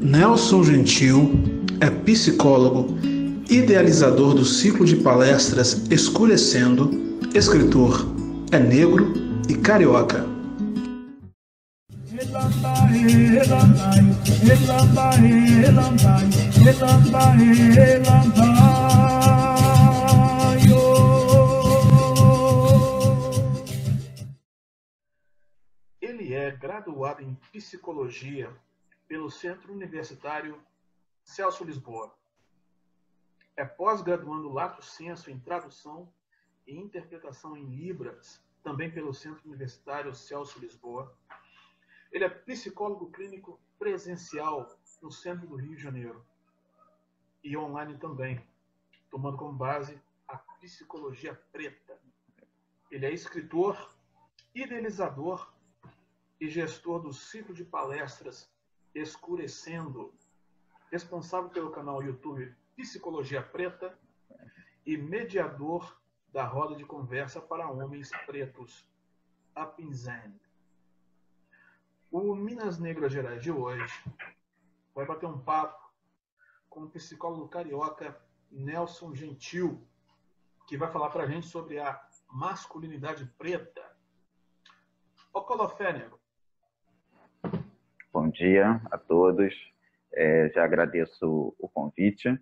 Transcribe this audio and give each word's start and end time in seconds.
Nelson 0.00 0.62
Gentil 0.62 1.32
é 1.80 1.90
psicólogo, 1.90 2.96
idealizador 3.50 4.34
do 4.34 4.44
ciclo 4.44 4.84
de 4.86 4.96
palestras 4.96 5.82
Escurecendo, 5.90 6.90
escritor, 7.34 8.06
é 8.52 8.58
negro 8.58 9.12
e 9.48 9.54
carioca. 9.54 10.24
Graduado 26.94 27.22
em 27.22 27.34
psicologia 27.50 28.56
pelo 29.08 29.28
Centro 29.28 29.72
Universitário 29.72 30.62
Celso 31.24 31.64
Lisboa. 31.64 32.16
É 33.56 33.64
pós-graduando 33.64 34.52
lato 34.52 34.80
senso 34.80 35.28
em 35.28 35.38
tradução 35.40 36.08
e 36.64 36.76
interpretação 36.76 37.56
em 37.56 37.64
Libras, 37.64 38.40
também 38.62 38.92
pelo 38.92 39.12
Centro 39.12 39.42
Universitário 39.44 40.14
Celso 40.14 40.60
Lisboa. 40.60 41.12
Ele 42.12 42.24
é 42.24 42.28
psicólogo 42.28 43.10
clínico 43.10 43.60
presencial 43.76 44.78
no 45.02 45.10
centro 45.10 45.48
do 45.48 45.56
Rio 45.56 45.74
de 45.74 45.82
Janeiro 45.82 46.24
e 47.42 47.56
online 47.56 47.98
também, 47.98 48.40
tomando 49.10 49.36
como 49.36 49.52
base 49.52 50.00
a 50.28 50.36
psicologia 50.60 51.34
preta. 51.50 51.98
Ele 52.88 53.04
é 53.04 53.12
escritor, 53.12 53.92
idealizador 54.54 55.53
e 56.44 56.50
gestor 56.50 57.00
do 57.00 57.10
ciclo 57.10 57.54
de 57.54 57.64
palestras 57.64 58.52
Escurecendo, 58.94 60.14
responsável 60.90 61.48
pelo 61.48 61.70
canal 61.70 62.02
YouTube 62.02 62.54
Psicologia 62.76 63.42
Preta 63.42 63.98
e 64.84 64.96
mediador 64.96 65.98
da 66.30 66.44
roda 66.44 66.76
de 66.76 66.84
conversa 66.84 67.40
para 67.40 67.70
homens 67.70 68.10
pretos, 68.26 68.86
a 69.54 69.64
Pinzen. 69.64 70.38
O 72.10 72.34
Minas 72.34 72.78
Negras 72.78 73.12
Gerais 73.12 73.42
de 73.42 73.50
hoje 73.50 74.04
vai 74.94 75.06
bater 75.06 75.26
um 75.26 75.38
papo 75.38 75.90
com 76.68 76.82
o 76.82 76.90
psicólogo 76.90 77.48
carioca 77.48 78.20
Nelson 78.50 79.14
Gentil, 79.14 79.84
que 80.68 80.76
vai 80.76 80.92
falar 80.92 81.08
para 81.08 81.24
a 81.24 81.26
gente 81.26 81.46
sobre 81.46 81.78
a 81.78 82.06
masculinidade 82.30 83.24
preta. 83.38 83.96
Ô 85.32 85.42
Colofênero, 85.42 86.22
Bom 88.24 88.30
dia 88.30 88.80
a 88.90 88.96
todos. 88.96 89.54
É, 90.14 90.48
já 90.54 90.64
agradeço 90.64 91.54
o 91.58 91.68
convite. 91.68 92.40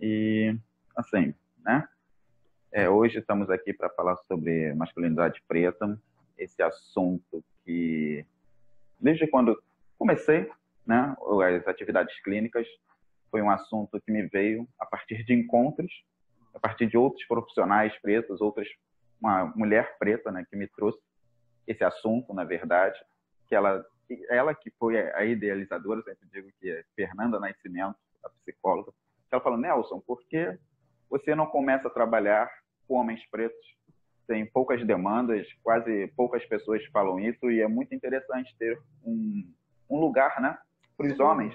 E, 0.00 0.56
assim, 0.96 1.34
né? 1.62 1.86
É, 2.72 2.88
hoje 2.88 3.18
estamos 3.18 3.50
aqui 3.50 3.74
para 3.74 3.90
falar 3.90 4.16
sobre 4.26 4.72
masculinidade 4.72 5.42
preta, 5.46 6.00
esse 6.38 6.62
assunto 6.62 7.44
que, 7.62 8.24
desde 8.98 9.26
quando 9.26 9.62
comecei 9.98 10.50
né, 10.86 11.14
as 11.44 11.68
atividades 11.68 12.18
clínicas, 12.22 12.66
foi 13.30 13.42
um 13.42 13.50
assunto 13.50 14.00
que 14.00 14.10
me 14.10 14.22
veio 14.22 14.66
a 14.80 14.86
partir 14.86 15.22
de 15.24 15.34
encontros, 15.34 15.92
a 16.54 16.58
partir 16.58 16.86
de 16.86 16.96
outros 16.96 17.22
profissionais 17.26 17.94
pretos, 18.00 18.40
outras, 18.40 18.66
uma 19.20 19.44
mulher 19.54 19.98
preta 19.98 20.32
né, 20.32 20.46
que 20.48 20.56
me 20.56 20.66
trouxe 20.66 20.98
esse 21.66 21.84
assunto, 21.84 22.32
na 22.32 22.44
verdade, 22.44 22.98
que 23.46 23.54
ela 23.54 23.84
ela 24.28 24.54
que 24.54 24.70
foi 24.78 24.98
a 25.12 25.24
idealizadora, 25.24 26.02
sempre 26.02 26.28
digo 26.32 26.48
que 26.60 26.70
é 26.70 26.84
Fernanda 26.94 27.40
Nascimento, 27.40 27.96
a 28.24 28.28
psicóloga, 28.30 28.92
ela 29.30 29.42
falou, 29.42 29.58
Nelson, 29.58 30.00
por 30.00 30.22
que 30.28 30.58
você 31.10 31.34
não 31.34 31.46
começa 31.46 31.88
a 31.88 31.90
trabalhar 31.90 32.50
com 32.86 32.94
homens 32.94 33.24
pretos? 33.30 33.76
Tem 34.26 34.44
poucas 34.44 34.84
demandas, 34.84 35.46
quase 35.62 36.08
poucas 36.16 36.44
pessoas 36.46 36.84
falam 36.86 37.20
isso, 37.20 37.50
e 37.50 37.60
é 37.60 37.68
muito 37.68 37.94
interessante 37.94 38.56
ter 38.58 38.80
um, 39.04 39.52
um 39.88 40.00
lugar 40.00 40.40
né, 40.40 40.58
para 40.96 41.06
os 41.06 41.20
homens 41.20 41.54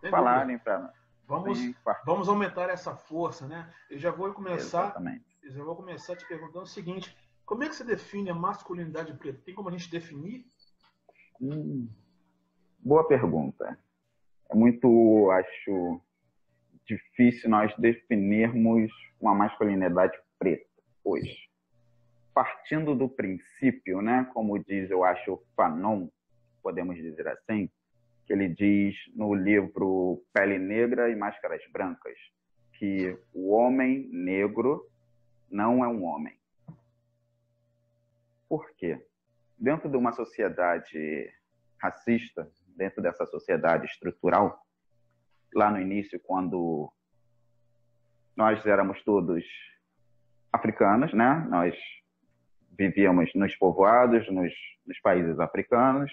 Sem 0.00 0.10
falarem 0.10 0.58
para 0.58 0.92
Vamos, 1.26 1.58
vamos 2.04 2.28
aumentar 2.28 2.68
essa 2.68 2.94
força, 2.94 3.46
né? 3.46 3.72
Eu 3.88 3.98
já 3.98 4.10
vou 4.10 4.30
começar. 4.34 4.84
Exatamente. 4.84 5.24
Eu 5.42 5.50
já 5.50 5.64
vou 5.64 5.74
começar 5.74 6.14
te 6.14 6.26
perguntando 6.26 6.64
o 6.64 6.68
seguinte: 6.68 7.16
como 7.46 7.64
é 7.64 7.68
que 7.68 7.74
você 7.74 7.84
define 7.84 8.28
a 8.28 8.34
masculinidade 8.34 9.14
preta? 9.14 9.40
Tem 9.42 9.54
como 9.54 9.68
a 9.68 9.72
gente 9.72 9.90
definir 9.90 10.44
Hum, 11.42 11.88
boa 12.78 13.08
pergunta. 13.08 13.76
É 14.48 14.54
muito, 14.54 15.28
acho, 15.32 16.00
difícil 16.86 17.50
nós 17.50 17.74
definirmos 17.78 18.92
uma 19.20 19.34
masculinidade 19.34 20.16
preta 20.38 20.64
hoje. 21.04 21.50
Partindo 22.32 22.94
do 22.94 23.08
princípio, 23.08 24.00
né, 24.00 24.30
como 24.32 24.56
diz, 24.62 24.88
eu 24.88 25.02
acho, 25.02 25.42
Fanon, 25.56 26.08
podemos 26.62 26.94
dizer 26.94 27.26
assim, 27.26 27.68
que 28.24 28.32
ele 28.32 28.48
diz 28.48 28.94
no 29.16 29.34
livro 29.34 30.22
Pele 30.32 30.58
Negra 30.58 31.10
e 31.10 31.16
Máscaras 31.16 31.62
Brancas, 31.72 32.16
que 32.74 33.18
o 33.34 33.50
homem 33.50 34.08
negro 34.12 34.88
não 35.50 35.84
é 35.84 35.88
um 35.88 36.04
homem. 36.04 36.38
Por 38.48 38.70
quê? 38.76 39.04
Dentro 39.62 39.88
de 39.88 39.96
uma 39.96 40.10
sociedade 40.10 41.32
racista, 41.80 42.50
dentro 42.76 43.00
dessa 43.00 43.24
sociedade 43.26 43.86
estrutural, 43.86 44.60
lá 45.54 45.70
no 45.70 45.80
início, 45.80 46.18
quando 46.18 46.92
nós 48.36 48.66
éramos 48.66 49.04
todos 49.04 49.44
africanos, 50.52 51.14
né? 51.14 51.46
Nós 51.48 51.76
vivíamos 52.76 53.32
nos 53.36 53.54
povoados, 53.54 54.28
nos, 54.32 54.52
nos 54.84 54.98
países 55.00 55.38
africanos. 55.38 56.10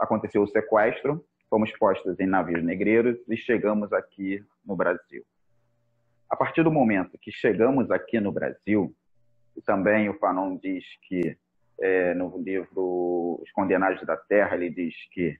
Aconteceu 0.00 0.42
o 0.42 0.48
sequestro, 0.48 1.24
fomos 1.48 1.70
postos 1.78 2.18
em 2.18 2.26
navios 2.26 2.64
negreiros 2.64 3.16
e 3.28 3.36
chegamos 3.36 3.92
aqui 3.92 4.44
no 4.64 4.74
Brasil. 4.74 5.24
A 6.28 6.34
partir 6.34 6.64
do 6.64 6.72
momento 6.72 7.16
que 7.18 7.30
chegamos 7.30 7.88
aqui 7.92 8.18
no 8.18 8.32
Brasil, 8.32 8.92
e 9.56 9.62
também 9.62 10.08
o 10.08 10.18
Fanon 10.18 10.56
diz 10.56 10.84
que 11.02 11.38
é, 11.80 12.14
no 12.14 12.36
livro 12.38 13.40
Os 13.42 13.50
Condenados 13.52 14.04
da 14.06 14.16
Terra, 14.16 14.56
ele 14.56 14.70
diz 14.70 14.94
que 15.12 15.38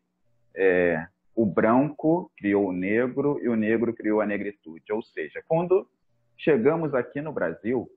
é, 0.55 1.07
o 1.35 1.47
branco 1.47 2.31
criou 2.37 2.69
o 2.69 2.73
negro 2.73 3.39
e 3.43 3.49
o 3.49 3.57
negro 3.57 3.95
criou 3.95 4.21
a 4.21 4.27
negritude. 4.27 4.93
Ou 4.93 5.03
seja, 5.03 5.43
quando 5.47 5.89
chegamos 6.37 6.95
aqui 6.95 7.21
no 7.21 7.33
Brasil, 7.33 7.91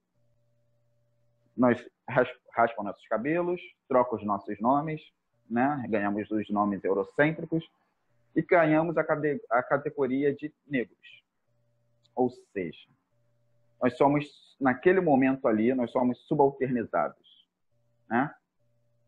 nós 1.55 1.83
raspamos 2.07 2.91
nossos 2.91 3.07
cabelos, 3.07 3.61
trocamos 3.87 4.21
os 4.21 4.27
nossos 4.27 4.59
nomes, 4.59 5.01
né? 5.49 5.83
ganhamos 5.89 6.29
os 6.31 6.49
nomes 6.49 6.83
eurocêntricos 6.83 7.63
e 8.35 8.41
ganhamos 8.41 8.97
a, 8.97 9.05
a 9.51 9.63
categoria 9.63 10.33
de 10.33 10.53
negros. 10.67 11.23
Ou 12.15 12.29
seja, 12.29 12.87
nós 13.81 13.97
somos, 13.97 14.25
naquele 14.59 15.01
momento 15.01 15.47
ali, 15.47 15.73
nós 15.73 15.91
somos 15.91 16.19
subalternizados. 16.27 17.20
Né? 18.11 18.29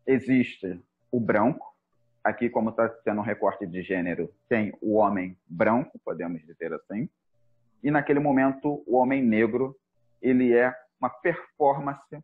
Existe 0.08 0.82
o 1.12 1.20
branco, 1.20 1.76
aqui 2.24 2.50
como 2.50 2.70
está 2.70 2.90
sendo 3.04 3.20
um 3.20 3.24
recorte 3.24 3.68
de 3.68 3.84
gênero, 3.84 4.34
tem 4.48 4.74
o 4.82 4.94
homem 4.94 5.38
branco, 5.46 6.00
podemos 6.06 6.42
dizer 6.46 6.74
assim, 6.74 7.10
e 7.84 7.92
naquele 7.92 8.22
momento 8.22 8.82
o 8.88 8.96
homem 8.96 9.22
negro, 9.22 9.78
ele 10.22 10.54
é 10.54 10.74
uma 10.98 11.10
performance 11.10 12.18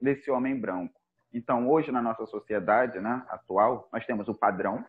desse 0.00 0.30
homem 0.30 0.60
branco. 0.60 1.00
Então, 1.32 1.66
hoje 1.68 1.90
na 1.90 2.02
nossa 2.02 2.26
sociedade 2.26 3.00
né, 3.00 3.24
atual, 3.30 3.88
nós 3.90 4.04
temos 4.04 4.28
o 4.28 4.34
padrão 4.34 4.84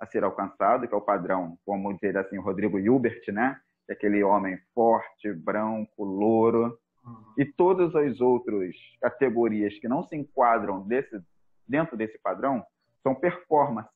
a 0.00 0.06
ser 0.06 0.24
alcançado, 0.24 0.88
que 0.88 0.94
é 0.94 0.96
o 0.96 1.00
padrão, 1.00 1.56
vamos 1.64 1.94
dizer 1.94 2.16
assim, 2.16 2.38
Rodrigo 2.38 2.78
Hilbert, 2.78 3.22
né? 3.28 3.60
É 3.88 3.92
aquele 3.92 4.22
homem 4.22 4.58
forte, 4.74 5.32
branco, 5.32 6.04
louro, 6.04 6.78
e 7.36 7.44
todas 7.44 7.94
as 7.94 8.20
outras 8.20 8.74
categorias 9.00 9.78
que 9.78 9.88
não 9.88 10.02
se 10.02 10.16
enquadram 10.16 10.86
desse, 10.86 11.20
dentro 11.66 11.96
desse 11.96 12.18
padrão 12.18 12.64
são 13.02 13.14
performance 13.14 13.90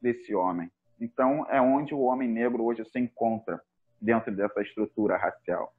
desse 0.00 0.34
homem. 0.34 0.70
Então, 1.00 1.46
é 1.50 1.60
onde 1.60 1.94
o 1.94 2.00
homem 2.00 2.28
negro 2.28 2.64
hoje 2.64 2.84
se 2.86 2.98
encontra 2.98 3.60
dentro 4.00 4.34
dessa 4.34 4.62
estrutura 4.62 5.16
racial. 5.16 5.74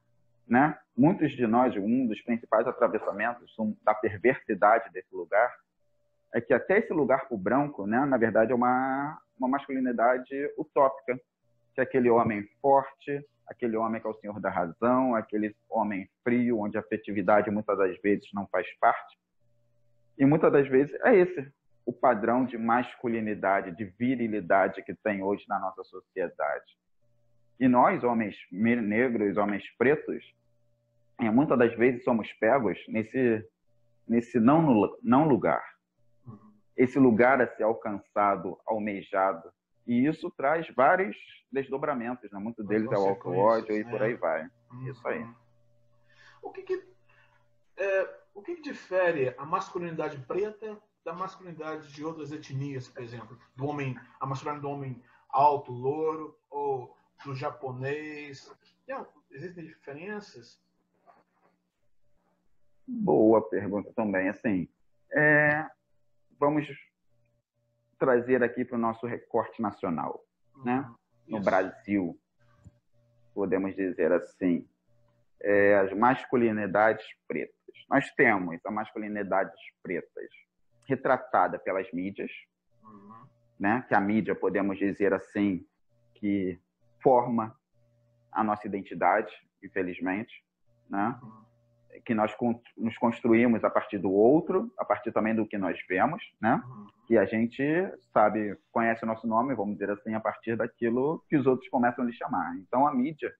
Né? 0.46 0.78
Muitos 0.96 1.32
de 1.32 1.46
nós, 1.46 1.76
um 1.76 2.06
dos 2.06 2.20
principais 2.22 2.66
atravessamentos 2.66 3.54
da 3.82 3.94
perversidade 3.94 4.90
desse 4.92 5.14
lugar 5.14 5.52
é 6.32 6.40
que 6.40 6.52
até 6.52 6.78
esse 6.78 6.92
lugar 6.92 7.26
para 7.26 7.34
o 7.34 7.38
branco, 7.38 7.86
né, 7.86 8.04
na 8.04 8.16
verdade, 8.16 8.52
é 8.52 8.54
uma, 8.54 9.18
uma 9.38 9.48
masculinidade 9.48 10.30
utópica, 10.58 11.18
é 11.80 11.84
aquele 11.84 12.10
homem 12.10 12.48
forte, 12.60 13.24
aquele 13.46 13.76
homem 13.76 14.00
que 14.00 14.06
é 14.06 14.10
o 14.10 14.14
senhor 14.14 14.40
da 14.40 14.50
razão, 14.50 15.14
aquele 15.14 15.54
homem 15.68 16.08
frio, 16.22 16.60
onde 16.60 16.76
a 16.76 16.80
afetividade 16.80 17.50
muitas 17.50 17.76
das 17.78 17.98
vezes 18.00 18.28
não 18.32 18.46
faz 18.46 18.66
parte. 18.78 19.18
E 20.18 20.26
muitas 20.26 20.52
das 20.52 20.68
vezes 20.68 20.94
é 21.02 21.14
esse 21.16 21.52
o 21.86 21.92
padrão 21.92 22.44
de 22.44 22.58
masculinidade, 22.58 23.74
de 23.74 23.86
virilidade 23.86 24.82
que 24.82 24.94
tem 24.94 25.22
hoje 25.22 25.46
na 25.48 25.58
nossa 25.58 25.82
sociedade. 25.84 26.76
E 27.58 27.66
nós, 27.66 28.04
homens 28.04 28.36
negros, 28.52 29.38
homens 29.38 29.64
pretos, 29.78 30.22
é, 31.18 31.30
muitas 31.30 31.58
das 31.58 31.74
vezes 31.74 32.04
somos 32.04 32.30
pegos 32.34 32.78
nesse, 32.88 33.42
nesse 34.06 34.38
não, 34.38 34.98
não 35.02 35.26
lugar. 35.26 35.64
Uhum. 36.26 36.52
Esse 36.76 36.98
lugar 36.98 37.40
a 37.40 37.48
ser 37.56 37.62
alcançado, 37.62 38.58
almejado. 38.66 39.50
E 39.88 40.06
isso 40.06 40.30
traz 40.30 40.68
vários 40.76 41.16
desdobramentos, 41.50 42.30
né? 42.30 42.38
Muitos 42.38 42.66
deles 42.66 42.92
é 42.92 42.98
o 42.98 43.08
alcoódio 43.08 43.74
e 43.74 43.82
por 43.84 44.02
aí 44.02 44.14
vai. 44.14 44.46
Uhum. 44.70 44.90
Isso 44.90 45.08
aí. 45.08 45.26
O 46.42 46.50
que, 46.50 46.62
que 46.62 46.86
é, 47.78 48.18
o 48.34 48.42
que, 48.42 48.56
que 48.56 48.62
difere 48.62 49.34
a 49.38 49.46
masculinidade 49.46 50.18
preta 50.26 50.78
da 51.02 51.14
masculinidade 51.14 51.90
de 51.90 52.04
outras 52.04 52.30
etnias, 52.30 52.86
por 52.86 53.02
exemplo? 53.02 53.38
Do 53.56 53.66
homem, 53.66 53.98
a 54.20 54.26
masculinidade 54.26 54.60
do 54.60 54.70
homem 54.70 55.02
alto, 55.30 55.72
louro, 55.72 56.38
ou 56.50 56.94
do 57.24 57.34
japonês? 57.34 58.54
existem 59.30 59.64
diferenças? 59.64 60.60
Boa 62.86 63.40
pergunta 63.48 63.90
também. 63.94 64.28
Assim, 64.28 64.68
é, 65.12 65.66
vamos 66.38 66.66
trazer 67.98 68.42
aqui 68.42 68.64
para 68.64 68.76
o 68.76 68.80
nosso 68.80 69.06
recorte 69.06 69.60
nacional, 69.60 70.24
né? 70.64 70.80
Uhum. 70.80 71.38
No 71.38 71.40
Brasil, 71.40 72.18
podemos 73.34 73.74
dizer 73.76 74.12
assim, 74.12 74.66
é, 75.40 75.76
as 75.76 75.92
masculinidades 75.92 77.06
pretas. 77.26 77.54
Nós 77.90 78.10
temos 78.12 78.58
as 78.64 78.72
masculinidades 78.72 79.60
pretas 79.82 80.30
retratada 80.86 81.58
pelas 81.58 81.90
mídias, 81.92 82.30
uhum. 82.82 83.26
né? 83.58 83.84
Que 83.88 83.94
a 83.94 84.00
mídia 84.00 84.34
podemos 84.34 84.78
dizer 84.78 85.12
assim 85.12 85.66
que 86.14 86.58
forma 87.02 87.54
a 88.32 88.42
nossa 88.42 88.66
identidade, 88.66 89.32
infelizmente, 89.62 90.44
né? 90.88 91.18
Que 92.04 92.14
nós 92.14 92.34
nos 92.76 92.96
construímos 92.98 93.62
a 93.64 93.70
partir 93.70 93.98
do 93.98 94.10
outro, 94.10 94.72
a 94.78 94.84
partir 94.84 95.12
também 95.12 95.34
do 95.34 95.46
que 95.46 95.58
nós 95.58 95.78
vemos, 95.88 96.22
né? 96.40 96.62
Que 97.06 97.16
a 97.16 97.24
gente 97.24 97.62
sabe, 98.12 98.56
conhece 98.70 99.04
o 99.04 99.06
nosso 99.06 99.26
nome, 99.26 99.54
vamos 99.54 99.78
dizer 99.78 99.90
assim, 99.90 100.14
a 100.14 100.20
partir 100.20 100.56
daquilo 100.56 101.24
que 101.28 101.36
os 101.36 101.46
outros 101.46 101.68
começam 101.68 102.04
a 102.04 102.06
lhe 102.06 102.12
chamar. 102.12 102.56
Então 102.56 102.86
a 102.86 102.94
mídia 102.94 103.32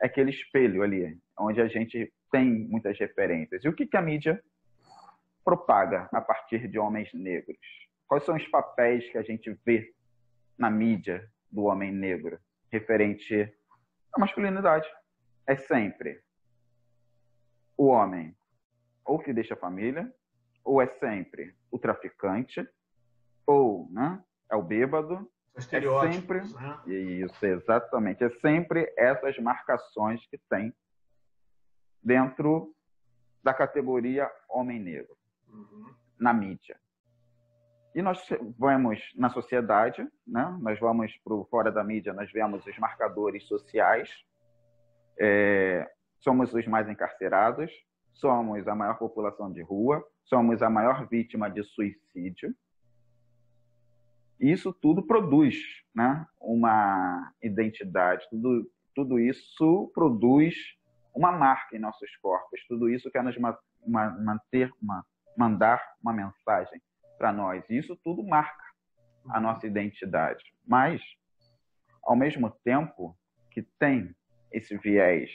é 0.00 0.06
aquele 0.06 0.30
espelho 0.30 0.82
ali, 0.82 1.16
onde 1.38 1.60
a 1.60 1.68
gente 1.68 2.12
tem 2.30 2.68
muitas 2.68 2.98
referências. 2.98 3.64
E 3.64 3.68
o 3.68 3.74
que, 3.74 3.86
que 3.86 3.96
a 3.96 4.02
mídia 4.02 4.42
propaga 5.44 6.08
a 6.12 6.20
partir 6.20 6.68
de 6.68 6.78
homens 6.78 7.12
negros? 7.12 7.58
Quais 8.06 8.24
são 8.24 8.36
os 8.36 8.46
papéis 8.48 9.08
que 9.10 9.18
a 9.18 9.22
gente 9.22 9.56
vê 9.64 9.92
na 10.58 10.70
mídia 10.70 11.26
do 11.50 11.64
homem 11.64 11.92
negro? 11.92 12.38
referente 12.72 13.52
à 14.14 14.18
masculinidade. 14.18 14.88
É 15.46 15.54
sempre 15.54 16.20
o 17.76 17.86
homem 17.86 18.36
ou 19.04 19.18
que 19.18 19.32
deixa 19.32 19.54
a 19.54 19.56
família, 19.56 20.12
ou 20.64 20.80
é 20.80 20.86
sempre 20.86 21.54
o 21.70 21.78
traficante, 21.78 22.66
ou 23.46 23.88
né, 23.90 24.22
é 24.50 24.56
o 24.56 24.62
bêbado. 24.62 25.28
É 25.54 25.60
sempre 25.60 26.40
né? 26.40 26.82
isso, 26.86 27.44
exatamente. 27.44 28.24
É 28.24 28.30
sempre 28.40 28.92
essas 28.96 29.36
marcações 29.38 30.24
que 30.26 30.38
tem 30.48 30.72
dentro 32.02 32.74
da 33.42 33.52
categoria 33.52 34.30
homem 34.48 34.78
negro 34.78 35.16
uhum. 35.48 35.94
na 36.18 36.32
mídia. 36.32 36.78
E 37.94 38.00
nós 38.00 38.26
vamos 38.58 38.98
na 39.16 39.28
sociedade, 39.28 40.08
né? 40.26 40.56
nós 40.60 40.78
vamos 40.80 41.12
para 41.22 41.44
fora 41.50 41.70
da 41.70 41.84
mídia, 41.84 42.14
nós 42.14 42.32
vemos 42.32 42.64
os 42.66 42.78
marcadores 42.78 43.46
sociais, 43.46 44.08
é, 45.18 45.90
somos 46.22 46.54
os 46.54 46.66
mais 46.66 46.88
encarcerados, 46.88 47.70
somos 48.12 48.66
a 48.68 48.74
maior 48.74 48.98
população 48.98 49.52
de 49.52 49.60
rua, 49.60 50.04
somos 50.24 50.62
a 50.62 50.70
maior 50.70 51.06
vítima 51.08 51.50
de 51.50 51.62
suicídio. 51.64 52.54
Isso 54.38 54.72
tudo 54.72 55.02
produz 55.02 55.56
né? 55.94 56.26
uma 56.40 57.32
identidade, 57.42 58.26
tudo, 58.30 58.70
tudo 58.94 59.18
isso 59.18 59.90
produz 59.94 60.54
uma 61.14 61.30
marca 61.30 61.76
em 61.76 61.80
nossos 61.80 62.16
corpos, 62.16 62.64
tudo 62.66 62.88
isso 62.88 63.10
quer 63.10 63.22
nos 63.22 63.36
manter, 63.86 64.70
uma, 64.80 65.04
mandar 65.36 65.82
uma 66.02 66.12
mensagem 66.12 66.80
para 67.18 67.32
nós. 67.32 67.64
E 67.68 67.76
isso 67.76 67.96
tudo 68.02 68.22
marca 68.24 68.64
a 69.28 69.38
nossa 69.40 69.66
identidade. 69.66 70.42
Mas, 70.66 71.02
ao 72.02 72.16
mesmo 72.16 72.50
tempo 72.64 73.16
que 73.50 73.62
tem 73.62 74.14
esse 74.50 74.76
viés 74.76 75.30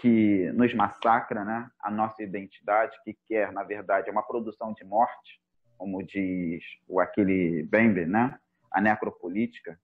que 0.00 0.50
nos 0.52 0.74
massacra 0.74 1.44
né, 1.44 1.70
a 1.80 1.90
nossa 1.90 2.22
identidade, 2.22 2.96
que 3.04 3.16
quer, 3.28 3.52
na 3.52 3.62
verdade, 3.62 4.08
é 4.08 4.12
uma 4.12 4.22
produção 4.22 4.72
de 4.72 4.84
morte, 4.84 5.40
como 5.76 6.02
diz 6.02 6.62
o 6.88 7.00
aquele 7.00 7.62
Bembe, 7.64 8.06
né, 8.06 8.38
a 8.70 8.80
necropolítica, 8.80 9.78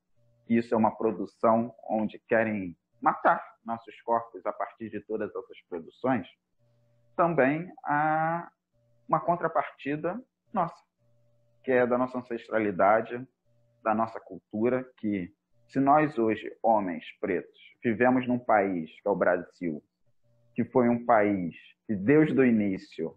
isso 0.48 0.74
é 0.74 0.76
uma 0.76 0.96
produção 0.96 1.74
onde 1.88 2.18
querem 2.20 2.76
matar 3.00 3.42
nossos 3.64 4.00
corpos 4.02 4.44
a 4.46 4.52
partir 4.52 4.90
de 4.90 5.00
todas 5.00 5.30
essas 5.34 5.60
produções, 5.68 6.26
também 7.16 7.70
há 7.84 8.50
uma 9.08 9.20
contrapartida 9.20 10.20
nossa, 10.52 10.82
que 11.62 11.72
é 11.72 11.86
da 11.86 11.98
nossa 11.98 12.18
ancestralidade, 12.18 13.26
da 13.82 13.94
nossa 13.94 14.18
cultura, 14.18 14.84
que 14.96 15.32
se 15.68 15.78
nós 15.78 16.18
hoje, 16.18 16.50
homens 16.62 17.04
pretos, 17.20 17.58
vivemos 17.82 18.26
num 18.26 18.38
país, 18.38 18.90
que 19.00 19.06
é 19.06 19.10
o 19.10 19.16
Brasil, 19.16 19.82
que 20.58 20.64
foi 20.64 20.88
um 20.88 21.06
país 21.06 21.54
que 21.86 21.94
desde 21.94 22.36
o 22.36 22.44
início 22.44 23.14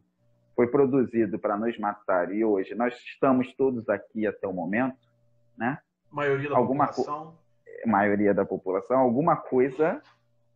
foi 0.56 0.68
produzido 0.68 1.40
para 1.40 1.58
nos 1.58 1.76
matar 1.80 2.32
e 2.32 2.46
hoje 2.46 2.76
nós 2.76 2.94
estamos 2.94 3.52
todos 3.56 3.90
aqui 3.90 4.28
até 4.28 4.46
o 4.46 4.54
momento, 4.54 5.12
né? 5.58 5.80
Maioria 6.12 6.52
da 6.52 6.56
alguma 6.56 6.86
população. 6.86 7.40
Maioria 7.84 8.34
da 8.36 8.46
população, 8.46 9.00
alguma 9.00 9.36
coisa 9.36 10.04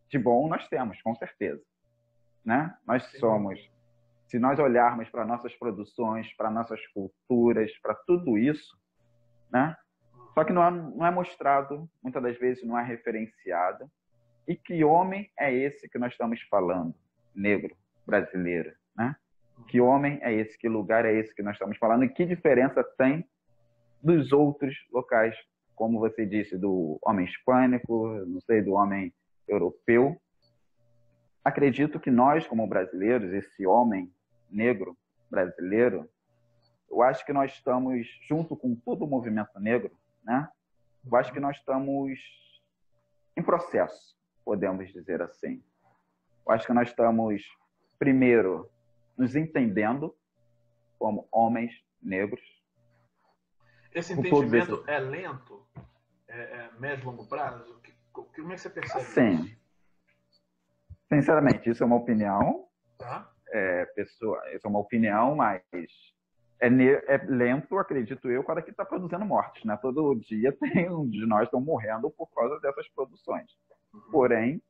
de 0.08 0.16
bom 0.16 0.48
nós 0.48 0.68
temos, 0.68 1.02
com 1.02 1.12
certeza, 1.16 1.60
né? 2.44 2.72
Nós 2.86 3.04
Sim. 3.10 3.18
somos 3.18 3.68
se 4.28 4.38
nós 4.38 4.56
olharmos 4.60 5.10
para 5.10 5.24
nossas 5.24 5.52
produções, 5.56 6.32
para 6.36 6.52
nossas 6.52 6.80
culturas, 6.94 7.76
para 7.82 7.96
tudo 8.06 8.38
isso, 8.38 8.78
né? 9.50 9.76
Só 10.34 10.44
que 10.44 10.52
não 10.52 10.62
é, 10.64 10.70
não 10.70 11.04
é 11.04 11.10
mostrado, 11.10 11.90
muitas 12.00 12.22
das 12.22 12.38
vezes 12.38 12.64
não 12.64 12.78
é 12.78 12.84
referenciado. 12.84 13.90
E 14.46 14.54
que 14.54 14.84
homem 14.84 15.30
é 15.38 15.52
esse 15.52 15.88
que 15.88 15.98
nós 15.98 16.12
estamos 16.12 16.40
falando? 16.42 16.94
Negro, 17.34 17.76
brasileiro, 18.06 18.72
né? 18.96 19.16
Que 19.68 19.80
homem 19.80 20.18
é 20.22 20.32
esse? 20.32 20.56
Que 20.56 20.68
lugar 20.68 21.04
é 21.04 21.12
esse 21.12 21.34
que 21.34 21.42
nós 21.42 21.54
estamos 21.54 21.76
falando? 21.78 22.04
E 22.04 22.08
que 22.08 22.24
diferença 22.24 22.84
tem 22.84 23.28
dos 24.02 24.32
outros 24.32 24.74
locais, 24.92 25.36
como 25.74 25.98
você 25.98 26.24
disse, 26.24 26.56
do 26.56 26.98
homem 27.02 27.26
hispânico, 27.26 28.08
não 28.26 28.40
sei, 28.40 28.62
do 28.62 28.72
homem 28.72 29.12
europeu? 29.48 30.20
Acredito 31.44 31.98
que 31.98 32.10
nós, 32.10 32.46
como 32.46 32.66
brasileiros, 32.66 33.32
esse 33.32 33.66
homem 33.66 34.12
negro 34.50 34.96
brasileiro, 35.30 36.08
eu 36.90 37.02
acho 37.02 37.24
que 37.26 37.32
nós 37.32 37.52
estamos, 37.52 38.06
junto 38.28 38.56
com 38.56 38.74
todo 38.74 39.04
o 39.04 39.08
movimento 39.08 39.58
negro, 39.58 39.90
né? 40.24 40.48
Eu 41.04 41.16
acho 41.16 41.32
que 41.32 41.40
nós 41.40 41.56
estamos 41.56 42.18
em 43.36 43.42
processo, 43.42 44.15
podemos 44.46 44.92
dizer 44.92 45.20
assim. 45.20 45.60
Eu 46.46 46.52
acho 46.52 46.64
que 46.66 46.72
nós 46.72 46.88
estamos, 46.88 47.42
primeiro, 47.98 48.70
nos 49.18 49.34
entendendo 49.34 50.16
como 50.98 51.28
homens 51.32 51.72
negros. 52.00 52.40
Esse 53.92 54.12
entendimento 54.12 54.84
é 54.86 55.00
lento? 55.00 55.66
É, 56.28 56.38
é 56.38 56.70
médio 56.78 57.06
longo 57.06 57.26
prazo? 57.26 57.80
Como 58.12 58.52
é 58.52 58.54
que 58.54 58.60
você 58.60 58.70
percebe 58.70 59.04
Sim. 59.04 59.34
isso? 59.34 59.60
Sinceramente, 61.08 61.68
isso 61.68 61.82
é 61.82 61.86
uma 61.86 61.96
opinião. 61.96 62.68
Tá 62.96 63.32
é, 63.48 63.84
pessoa, 63.86 64.40
isso 64.52 64.66
é 64.66 64.70
uma 64.70 64.78
opinião, 64.78 65.34
mas 65.34 65.62
é, 66.60 66.68
é 66.68 67.16
lento, 67.26 67.78
acredito 67.78 68.30
eu, 68.30 68.42
para 68.42 68.62
que 68.62 68.70
está 68.70 68.84
produzindo 68.84 69.24
mortes. 69.24 69.64
Né? 69.64 69.76
Todo 69.80 70.14
dia 70.16 70.52
tem 70.58 70.90
um 70.90 71.08
de 71.08 71.26
nós 71.26 71.44
estão 71.44 71.60
morrendo 71.60 72.10
por 72.10 72.28
causa 72.34 72.58
dessas 72.60 72.88
produções. 72.88 73.50
Porém, 74.10 74.62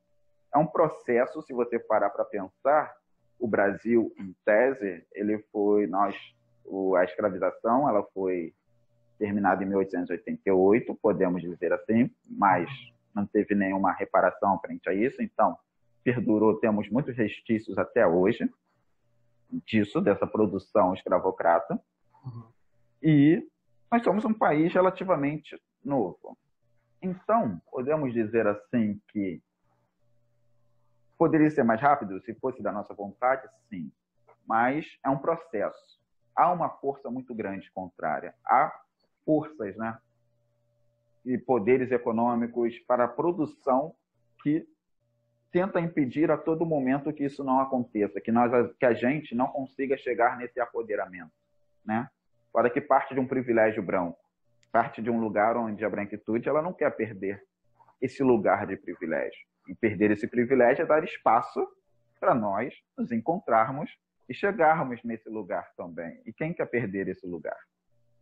é 0.54 0.58
um 0.58 0.66
processo, 0.66 1.42
se 1.42 1.52
você 1.52 1.78
parar 1.78 2.10
para 2.10 2.24
pensar, 2.24 2.94
o 3.38 3.46
Brasil, 3.46 4.12
em 4.18 4.34
tese, 4.44 5.06
ele 5.12 5.38
foi, 5.52 5.86
nós, 5.86 6.14
a 6.96 7.04
escravização, 7.04 7.88
ela 7.88 8.02
foi 8.14 8.54
terminada 9.18 9.62
em 9.62 9.66
1888, 9.66 10.94
podemos 10.96 11.42
dizer 11.42 11.72
assim, 11.72 12.10
mas 12.28 12.70
não 13.14 13.26
teve 13.26 13.54
nenhuma 13.54 13.92
reparação 13.92 14.58
frente 14.60 14.88
a 14.88 14.94
isso, 14.94 15.22
então 15.22 15.56
perdurou, 16.04 16.58
temos 16.58 16.88
muitos 16.90 17.16
restícios 17.16 17.76
até 17.78 18.06
hoje 18.06 18.48
disso, 19.66 20.00
dessa 20.00 20.26
produção 20.26 20.94
escravocrata. 20.94 21.80
Uhum. 22.24 22.44
E 23.02 23.48
nós 23.90 24.02
somos 24.04 24.24
um 24.24 24.32
país 24.32 24.72
relativamente 24.72 25.60
novo. 25.84 26.36
Então, 27.02 27.60
podemos 27.70 28.12
dizer 28.12 28.46
assim 28.46 29.00
que 29.08 29.42
poderia 31.18 31.50
ser 31.50 31.62
mais 31.62 31.80
rápido 31.80 32.20
se 32.22 32.34
fosse 32.34 32.62
da 32.62 32.72
nossa 32.72 32.94
vontade, 32.94 33.48
sim, 33.68 33.90
mas 34.46 34.86
é 35.04 35.08
um 35.08 35.18
processo. 35.18 36.00
Há 36.34 36.52
uma 36.52 36.68
força 36.68 37.10
muito 37.10 37.34
grande 37.34 37.70
contrária. 37.70 38.34
Há 38.44 38.80
forças, 39.24 39.76
né, 39.76 39.98
e 41.26 41.36
poderes 41.36 41.90
econômicos 41.90 42.78
para 42.80 43.04
a 43.04 43.08
produção 43.08 43.94
que 44.42 44.66
tenta 45.50 45.80
impedir 45.80 46.30
a 46.30 46.36
todo 46.36 46.64
momento 46.64 47.12
que 47.12 47.24
isso 47.24 47.42
não 47.42 47.58
aconteça, 47.58 48.20
que 48.20 48.30
nós 48.30 48.52
que 48.78 48.86
a 48.86 48.94
gente 48.94 49.34
não 49.34 49.48
consiga 49.48 49.96
chegar 49.96 50.36
nesse 50.36 50.60
apoderamento, 50.60 51.32
né? 51.84 52.08
Para 52.52 52.70
que 52.70 52.80
parte 52.80 53.12
de 53.12 53.20
um 53.20 53.26
privilégio 53.26 53.82
branco, 53.82 54.18
parte 54.76 55.00
de 55.00 55.08
um 55.08 55.18
lugar 55.18 55.56
onde 55.56 55.82
a 55.86 55.88
branquitude 55.88 56.50
ela 56.50 56.60
não 56.60 56.70
quer 56.70 56.94
perder 56.94 57.42
esse 57.98 58.22
lugar 58.22 58.66
de 58.66 58.76
privilégio. 58.76 59.40
E 59.66 59.74
perder 59.74 60.10
esse 60.10 60.28
privilégio 60.28 60.82
é 60.82 60.86
dar 60.86 61.02
espaço 61.02 61.66
para 62.20 62.34
nós 62.34 62.74
nos 62.94 63.10
encontrarmos 63.10 63.90
e 64.28 64.34
chegarmos 64.34 65.02
nesse 65.02 65.30
lugar 65.30 65.72
também. 65.78 66.20
E 66.26 66.32
quem 66.32 66.52
quer 66.52 66.66
perder 66.66 67.08
esse 67.08 67.26
lugar? 67.26 67.56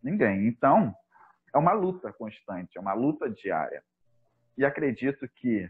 Ninguém. 0.01 0.47
Então, 0.47 0.95
é 1.53 1.57
uma 1.57 1.73
luta 1.73 2.13
constante, 2.13 2.77
é 2.77 2.79
uma 2.79 2.93
luta 2.93 3.29
diária. 3.29 3.83
E 4.57 4.63
acredito 4.63 5.27
que, 5.27 5.69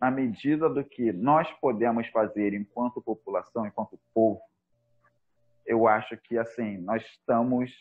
na 0.00 0.10
medida 0.10 0.68
do 0.68 0.82
que 0.82 1.12
nós 1.12 1.48
podemos 1.60 2.08
fazer 2.08 2.54
enquanto 2.54 3.00
população, 3.00 3.64
enquanto 3.64 4.00
povo, 4.12 4.40
eu 5.64 5.86
acho 5.86 6.16
que 6.16 6.36
assim 6.36 6.76
nós 6.78 7.04
estamos 7.04 7.72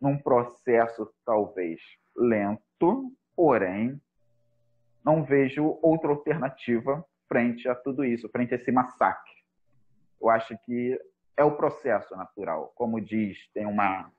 num 0.00 0.18
processo 0.18 1.12
talvez 1.24 1.80
lento, 2.16 3.12
porém 3.34 4.00
não 5.04 5.22
vejo 5.22 5.78
outra 5.82 6.10
alternativa 6.10 7.04
frente 7.28 7.68
a 7.68 7.74
tudo 7.74 8.04
isso, 8.04 8.28
frente 8.28 8.54
a 8.54 8.56
esse 8.56 8.72
massacre. 8.72 9.32
Eu 10.20 10.28
acho 10.30 10.56
que 10.64 10.98
é 11.36 11.44
o 11.44 11.56
processo 11.56 12.16
natural, 12.16 12.72
como 12.74 13.00
diz, 13.00 13.48
tem 13.52 13.66
uma 13.66 14.10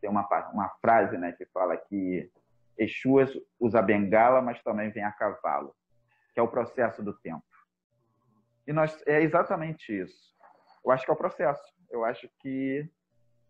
tem 0.00 0.10
uma, 0.10 0.26
uma 0.52 0.68
frase 0.80 1.16
né, 1.16 1.30
que 1.30 1.46
fala 1.46 1.76
que 1.76 2.28
Exu 2.76 3.18
usa 3.60 3.80
bengala, 3.80 4.42
mas 4.42 4.60
também 4.62 4.90
vem 4.90 5.04
a 5.04 5.12
cavalo, 5.12 5.72
que 6.34 6.40
é 6.40 6.42
o 6.42 6.48
processo 6.48 7.02
do 7.02 7.12
tempo. 7.12 7.44
E 8.66 8.72
nós 8.72 9.00
é 9.06 9.22
exatamente 9.22 9.96
isso. 9.96 10.34
Eu 10.84 10.90
acho 10.90 11.04
que 11.04 11.10
é 11.10 11.14
o 11.14 11.16
processo. 11.16 11.62
Eu 11.88 12.04
acho 12.04 12.28
que 12.40 12.90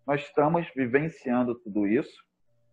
nós 0.07 0.23
estamos 0.23 0.69
vivenciando 0.75 1.55
tudo 1.55 1.87
isso, 1.87 2.25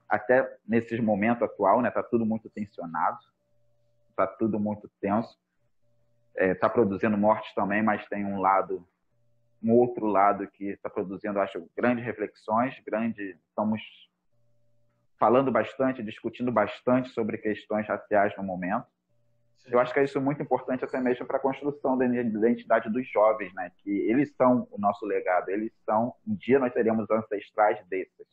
até 0.07 0.57
nesse 0.67 0.99
momento 1.01 1.45
atual, 1.45 1.81
né? 1.81 1.91
Tá 1.91 2.01
tudo 2.01 2.25
muito 2.25 2.49
tensionado, 2.49 3.19
tá 4.15 4.25
tudo 4.25 4.59
muito 4.59 4.89
tenso. 4.99 5.37
É, 6.35 6.55
tá 6.55 6.69
produzindo 6.69 7.17
mortes 7.17 7.53
também, 7.53 7.83
mas 7.83 8.07
tem 8.07 8.25
um 8.25 8.39
lado 8.39 8.87
um 9.61 9.73
outro 9.73 10.05
lado 10.05 10.47
que 10.47 10.69
está 10.69 10.89
produzindo, 10.89 11.39
acho, 11.39 11.69
grandes 11.75 12.05
reflexões, 12.05 12.79
grande, 12.85 13.37
estamos 13.49 13.81
falando 15.17 15.51
bastante, 15.51 16.01
discutindo 16.01 16.51
bastante 16.51 17.09
sobre 17.09 17.37
questões 17.37 17.85
raciais 17.85 18.35
no 18.37 18.43
momento. 18.43 18.87
Eu 19.67 19.79
acho 19.79 19.93
que 19.93 19.99
é 19.99 20.03
isso 20.03 20.19
muito 20.19 20.41
importante 20.41 20.83
até 20.83 20.99
mesmo 20.99 21.25
para 21.25 21.37
a 21.37 21.41
construção 21.41 21.97
da 21.97 22.05
identidade 22.05 22.89
dos 22.89 23.07
jovens, 23.07 23.53
né? 23.53 23.71
Que 23.79 23.91
eles 24.09 24.33
são 24.35 24.67
o 24.71 24.79
nosso 24.79 25.05
legado, 25.05 25.49
eles 25.49 25.71
são, 25.85 26.13
um 26.27 26.35
dia 26.35 26.59
nós 26.59 26.73
seremos 26.73 27.09
ancestrais 27.09 27.79
desses. 27.87 28.27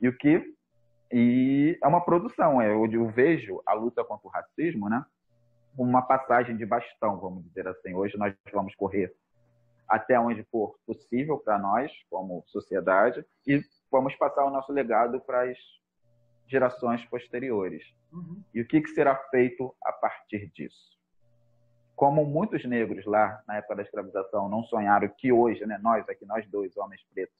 E 0.00 0.08
o 0.08 0.16
que 0.16 0.54
e 1.12 1.76
é 1.82 1.88
uma 1.88 2.00
produção, 2.00 2.62
é 2.62 2.72
onde 2.72 2.94
eu 2.94 3.08
vejo 3.08 3.60
a 3.66 3.74
luta 3.74 4.04
contra 4.04 4.28
o 4.28 4.30
racismo, 4.30 4.88
né? 4.88 5.04
Uma 5.76 6.02
passagem 6.02 6.56
de 6.56 6.64
bastão, 6.64 7.18
vamos 7.18 7.44
dizer 7.44 7.66
assim. 7.66 7.94
Hoje 7.94 8.16
nós 8.16 8.34
vamos 8.52 8.74
correr 8.76 9.12
até 9.88 10.18
onde 10.20 10.44
for 10.44 10.76
possível 10.86 11.36
para 11.36 11.58
nós, 11.58 11.90
como 12.08 12.44
sociedade, 12.46 13.24
e 13.44 13.60
vamos 13.90 14.14
passar 14.14 14.44
o 14.44 14.50
nosso 14.50 14.72
legado 14.72 15.20
para 15.20 15.50
as 15.50 15.58
gerações 16.50 17.04
posteriores. 17.06 17.84
Uhum. 18.12 18.42
E 18.52 18.60
o 18.60 18.66
que, 18.66 18.80
que 18.80 18.90
será 18.90 19.14
feito 19.30 19.74
a 19.84 19.92
partir 19.92 20.50
disso? 20.52 20.98
Como 21.94 22.24
muitos 22.24 22.64
negros 22.64 23.04
lá 23.04 23.42
na 23.46 23.56
época 23.56 23.76
da 23.76 23.82
escravização 23.82 24.48
não 24.48 24.64
sonharam 24.64 25.08
que 25.08 25.30
hoje, 25.30 25.64
né, 25.66 25.78
nós 25.82 26.08
aqui, 26.08 26.24
nós 26.26 26.46
dois, 26.48 26.76
homens 26.76 27.02
pretos, 27.12 27.36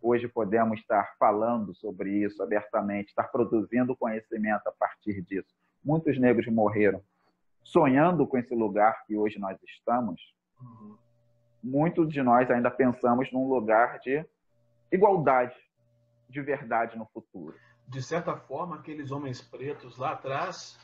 hoje 0.00 0.26
podemos 0.26 0.80
estar 0.80 1.14
falando 1.18 1.74
sobre 1.74 2.10
isso 2.10 2.42
abertamente, 2.42 3.08
estar 3.08 3.24
produzindo 3.24 3.96
conhecimento 3.96 4.66
a 4.66 4.72
partir 4.72 5.22
disso. 5.22 5.54
Muitos 5.84 6.18
negros 6.18 6.46
morreram 6.46 7.02
sonhando 7.62 8.26
com 8.26 8.36
esse 8.36 8.54
lugar 8.54 9.04
que 9.06 9.16
hoje 9.16 9.38
nós 9.38 9.56
estamos. 9.62 10.20
Uhum 10.60 10.96
muitos 11.62 12.08
de 12.08 12.22
nós 12.22 12.50
ainda 12.50 12.70
pensamos 12.70 13.30
num 13.30 13.48
lugar 13.48 14.00
de 14.00 14.24
igualdade, 14.90 15.54
de 16.28 16.40
verdade 16.40 16.98
no 16.98 17.06
futuro. 17.06 17.56
De 17.92 18.02
certa 18.02 18.34
forma, 18.34 18.76
aqueles 18.76 19.10
homens 19.10 19.42
pretos 19.42 19.98
lá 19.98 20.12
atrás 20.12 20.78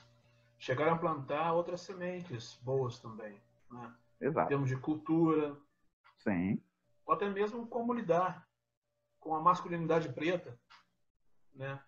chegaram 0.59 0.93
a 0.93 0.99
plantar 0.99 1.55
outras 1.55 1.81
sementes 1.81 2.57
boas 2.63 2.99
também. 2.99 3.41
Né? 3.71 3.95
Exato. 4.21 4.45
Em 4.45 4.49
termos 4.49 4.69
de 4.69 4.77
cultura. 4.77 5.57
Sim. 6.19 6.63
Ou 7.07 7.15
até 7.15 7.27
mesmo 7.31 7.67
como 7.67 7.95
lidar 7.95 8.47
com 9.19 9.35
a 9.35 9.41
masculinidade 9.41 10.13
preta, 10.13 10.61
né? 11.55 11.83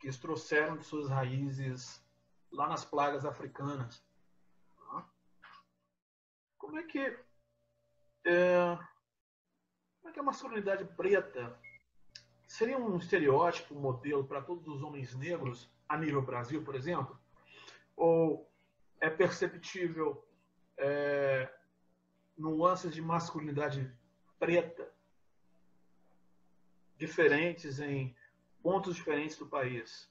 que 0.00 0.08
eles 0.08 0.18
trouxeram 0.18 0.76
de 0.76 0.82
suas 0.82 1.08
raízes 1.08 2.04
lá 2.50 2.66
nas 2.66 2.84
plagas 2.84 3.24
africanas. 3.24 4.04
Como 6.56 6.76
é 6.80 6.82
que 6.82 6.98
é, 8.24 8.76
como 10.00 10.08
é 10.08 10.12
que 10.12 10.18
a 10.18 10.24
masculinidade 10.24 10.84
preta 10.96 11.56
seria 12.48 12.78
um 12.78 12.96
estereótipo, 12.96 13.74
um 13.74 13.80
modelo 13.80 14.24
para 14.24 14.40
todos 14.40 14.66
os 14.66 14.82
homens 14.82 15.14
negros 15.14 15.70
a 15.86 15.96
nível 15.96 16.22
Brasil, 16.22 16.64
por 16.64 16.74
exemplo? 16.74 17.16
Ou 17.94 18.50
é 19.00 19.10
perceptível 19.10 20.26
é, 20.78 21.48
nuances 22.36 22.94
de 22.94 23.02
masculinidade 23.02 23.92
preta 24.38 24.88
diferentes 26.96 27.78
em 27.78 28.16
pontos 28.62 28.96
diferentes 28.96 29.38
do 29.38 29.46
país? 29.46 30.10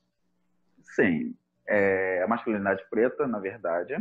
Sim. 0.96 1.36
É, 1.65 2.22
a 2.24 2.27
masculinidade 2.27 2.86
preta, 2.89 3.27
na 3.27 3.39
verdade, 3.39 3.98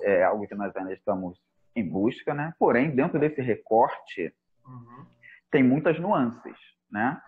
é 0.00 0.22
algo 0.22 0.46
que 0.46 0.54
nós 0.54 0.76
ainda 0.76 0.92
estamos 0.92 1.40
em 1.74 1.88
busca, 1.88 2.34
né? 2.34 2.54
Porém, 2.58 2.94
dentro 2.94 3.18
desse 3.18 3.40
recorte, 3.40 4.32
uhum. 4.64 5.06
tem 5.50 5.62
muitas 5.62 5.98
nuances, 5.98 6.56
né? 6.90 7.20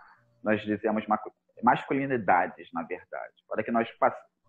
Nós 0.45 0.61
dizemos 0.61 1.07
masculinidades, 1.63 2.69
na 2.73 2.83
verdade. 2.83 3.33
Para 3.49 3.65
que 3.65 3.71
nós, 3.71 3.89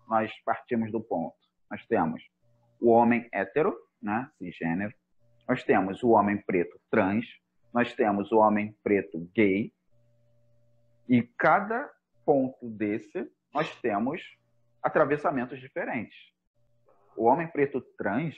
nós 0.06 0.30
partimos 0.44 0.92
do 0.92 1.00
ponto. 1.00 1.34
Nós 1.70 1.84
temos 1.86 2.22
o 2.78 2.90
homem 2.90 3.26
hétero, 3.32 3.74
né? 4.00 4.30
Cisgênero. 4.36 4.92
Nós 5.48 5.64
temos 5.64 6.02
o 6.02 6.10
homem 6.10 6.36
preto 6.36 6.78
trans. 6.90 7.24
Nós 7.72 7.94
temos 7.94 8.30
o 8.30 8.38
homem 8.38 8.76
preto 8.84 9.18
gay. 9.34 9.72
E 11.08 11.22
cada 11.22 11.90
ponto 12.26 12.68
desse, 12.68 13.30
nós 13.54 13.74
temos 13.80 14.20
atravessamentos 14.82 15.58
diferentes. 15.58 16.16
O 17.16 17.24
homem 17.24 17.48
preto 17.48 17.80
trans 17.96 18.36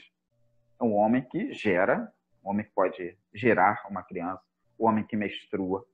é 0.80 0.84
um 0.84 0.94
homem 0.94 1.22
que 1.22 1.52
gera, 1.52 2.12
um 2.44 2.50
homem 2.50 2.64
que 2.64 2.72
pode 2.72 3.18
gerar 3.34 3.84
uma 3.90 4.02
criança, 4.04 4.42
o 4.78 4.84
um 4.84 4.88
homem 4.88 5.04
que 5.04 5.16
menstrua, 5.16 5.84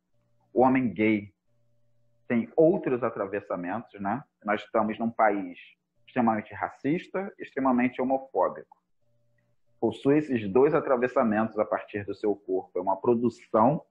o 0.53 0.61
um 0.61 0.67
homem 0.67 0.93
gay 0.93 1.34
tem 2.27 2.51
outros 2.57 3.03
atravessamentos, 3.03 4.01
né? 4.01 4.23
Nós 4.45 4.63
estamos 4.63 4.99
num 4.99 5.11
país 5.11 5.59
extremamente 6.07 6.55
racista, 6.55 7.33
extremamente 7.39 8.01
homofóbico. 8.01 8.77
Possui 9.81 10.19
esses 10.19 10.49
dois 10.49 10.75
atravessamentos 10.75 11.59
a 11.59 11.65
partir 11.65 12.05
do 12.05 12.15
seu 12.15 12.35
corpo. 12.35 12.79
É 12.79 12.83
uma 12.83 12.97
produção 12.97 13.85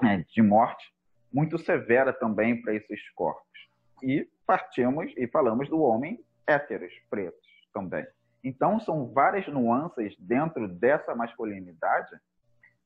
né, 0.00 0.24
de 0.28 0.42
morte 0.42 0.94
muito 1.32 1.58
severa 1.58 2.12
também 2.12 2.60
para 2.60 2.74
esses 2.74 3.10
corpos. 3.10 3.68
E 4.02 4.28
partimos 4.46 5.12
e 5.16 5.26
falamos 5.26 5.68
do 5.68 5.80
homem 5.80 6.22
héteros, 6.46 6.92
pretos 7.10 7.48
também. 7.72 8.06
Então, 8.42 8.78
são 8.78 9.06
várias 9.08 9.46
nuances 9.48 10.16
dentro 10.18 10.68
dessa 10.68 11.14
masculinidade 11.14 12.16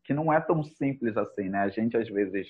que 0.02 0.14
não 0.14 0.32
é 0.32 0.40
tão 0.40 0.64
simples 0.64 1.16
assim, 1.16 1.48
né? 1.48 1.60
A 1.60 1.68
gente 1.68 1.96
às 1.96 2.08
vezes 2.08 2.48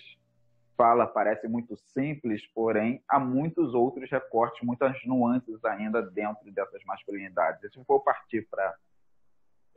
fala, 0.77 1.07
parece 1.07 1.47
muito 1.49 1.77
simples, 1.77 2.47
porém 2.55 3.03
há 3.09 3.19
muitos 3.19 3.75
outros 3.75 4.11
recortes, 4.11 4.63
muitas 4.63 4.97
nuances 5.05 5.65
ainda 5.65 6.03
dentro 6.03 6.51
dessas 6.51 6.83
masculinidades. 6.85 7.73
Se 7.73 7.85
for 7.85 8.01
partir 8.01 8.47
para 8.51 8.75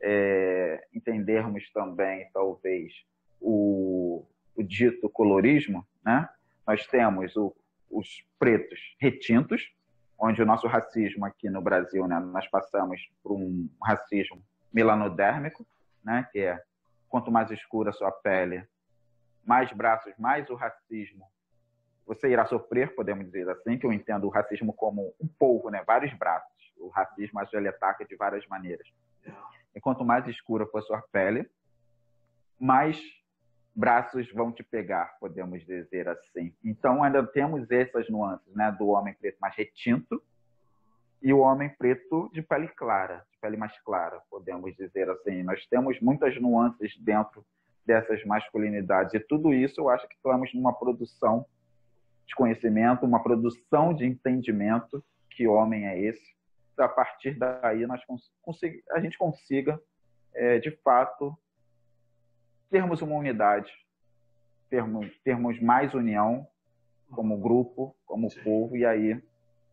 é, 0.00 0.86
entendermos 0.92 1.70
também, 1.72 2.28
talvez, 2.32 2.92
o 3.40 4.24
o 4.56 4.62
dito 4.62 5.08
colorismo, 5.10 5.86
né? 6.04 6.28
Nós 6.66 6.86
temos 6.86 7.36
o, 7.36 7.54
os 7.90 8.26
pretos 8.38 8.80
retintos, 8.98 9.70
onde 10.18 10.42
o 10.42 10.46
nosso 10.46 10.66
racismo 10.66 11.26
aqui 11.26 11.50
no 11.50 11.60
Brasil, 11.60 12.08
né, 12.08 12.18
nós 12.18 12.48
passamos 12.48 13.00
por 13.22 13.32
um 13.32 13.68
racismo 13.82 14.42
melanodérmico, 14.72 15.66
né, 16.02 16.26
que 16.32 16.40
é 16.40 16.60
quanto 17.08 17.30
mais 17.30 17.50
escura 17.50 17.90
a 17.90 17.92
sua 17.92 18.10
pele, 18.10 18.66
mais 19.46 19.72
braços, 19.72 20.12
mais 20.18 20.48
o 20.50 20.54
racismo 20.54 21.26
você 22.06 22.28
irá 22.28 22.46
sofrer, 22.46 22.94
podemos 22.94 23.26
dizer 23.26 23.48
assim, 23.50 23.76
que 23.76 23.84
eu 23.84 23.92
entendo 23.92 24.24
o 24.24 24.30
racismo 24.30 24.72
como 24.72 25.12
um 25.20 25.26
polvo, 25.26 25.70
né, 25.70 25.82
vários 25.84 26.14
braços. 26.14 26.54
O 26.78 26.88
racismo 26.88 27.40
ele 27.52 27.68
ataca 27.68 28.04
de 28.04 28.14
várias 28.14 28.46
maneiras. 28.46 28.86
E 29.74 29.80
quanto 29.80 30.04
mais 30.04 30.26
escura 30.28 30.66
for 30.66 30.82
sua 30.82 31.02
pele, 31.10 31.50
mais 32.58 33.02
braços 33.74 34.30
vão 34.32 34.52
te 34.52 34.62
pegar, 34.62 35.16
podemos 35.18 35.66
dizer 35.66 36.08
assim. 36.08 36.54
Então, 36.64 37.02
ainda 37.02 37.26
temos 37.26 37.70
essas 37.70 38.08
nuances, 38.08 38.54
né? 38.54 38.70
Do 38.70 38.88
homem 38.88 39.12
preto 39.14 39.38
mais 39.40 39.54
retinto 39.54 40.22
e 41.20 41.32
o 41.32 41.40
homem 41.40 41.68
preto 41.68 42.30
de 42.32 42.40
pele 42.40 42.68
clara, 42.68 43.26
de 43.30 43.38
pele 43.38 43.56
mais 43.56 43.76
clara, 43.80 44.22
podemos 44.30 44.74
dizer 44.76 45.10
assim. 45.10 45.42
Nós 45.42 45.66
temos 45.66 46.00
muitas 46.00 46.40
nuances 46.40 46.96
dentro 46.98 47.44
dessas 47.86 48.24
masculinidades 48.24 49.14
e 49.14 49.20
tudo 49.20 49.54
isso 49.54 49.80
eu 49.80 49.88
acho 49.88 50.06
que 50.08 50.14
estamos 50.16 50.52
numa 50.52 50.72
produção 50.72 51.46
de 52.26 52.34
conhecimento, 52.34 53.06
uma 53.06 53.22
produção 53.22 53.94
de 53.94 54.04
entendimento 54.04 55.02
que 55.30 55.46
homem 55.46 55.86
é 55.86 56.00
esse. 56.00 56.34
A 56.76 56.88
partir 56.88 57.38
daí 57.38 57.86
nós 57.86 58.02
a 58.90 59.00
gente 59.00 59.16
consiga, 59.16 59.80
é, 60.34 60.58
de 60.58 60.70
fato, 60.82 61.36
termos 62.70 63.00
uma 63.00 63.14
unidade, 63.14 63.72
termos, 64.68 65.08
termos 65.22 65.60
mais 65.60 65.94
união 65.94 66.46
como 67.10 67.38
grupo, 67.38 67.94
como 68.04 68.30
sim. 68.30 68.42
povo, 68.42 68.76
e 68.76 68.84
aí, 68.84 69.22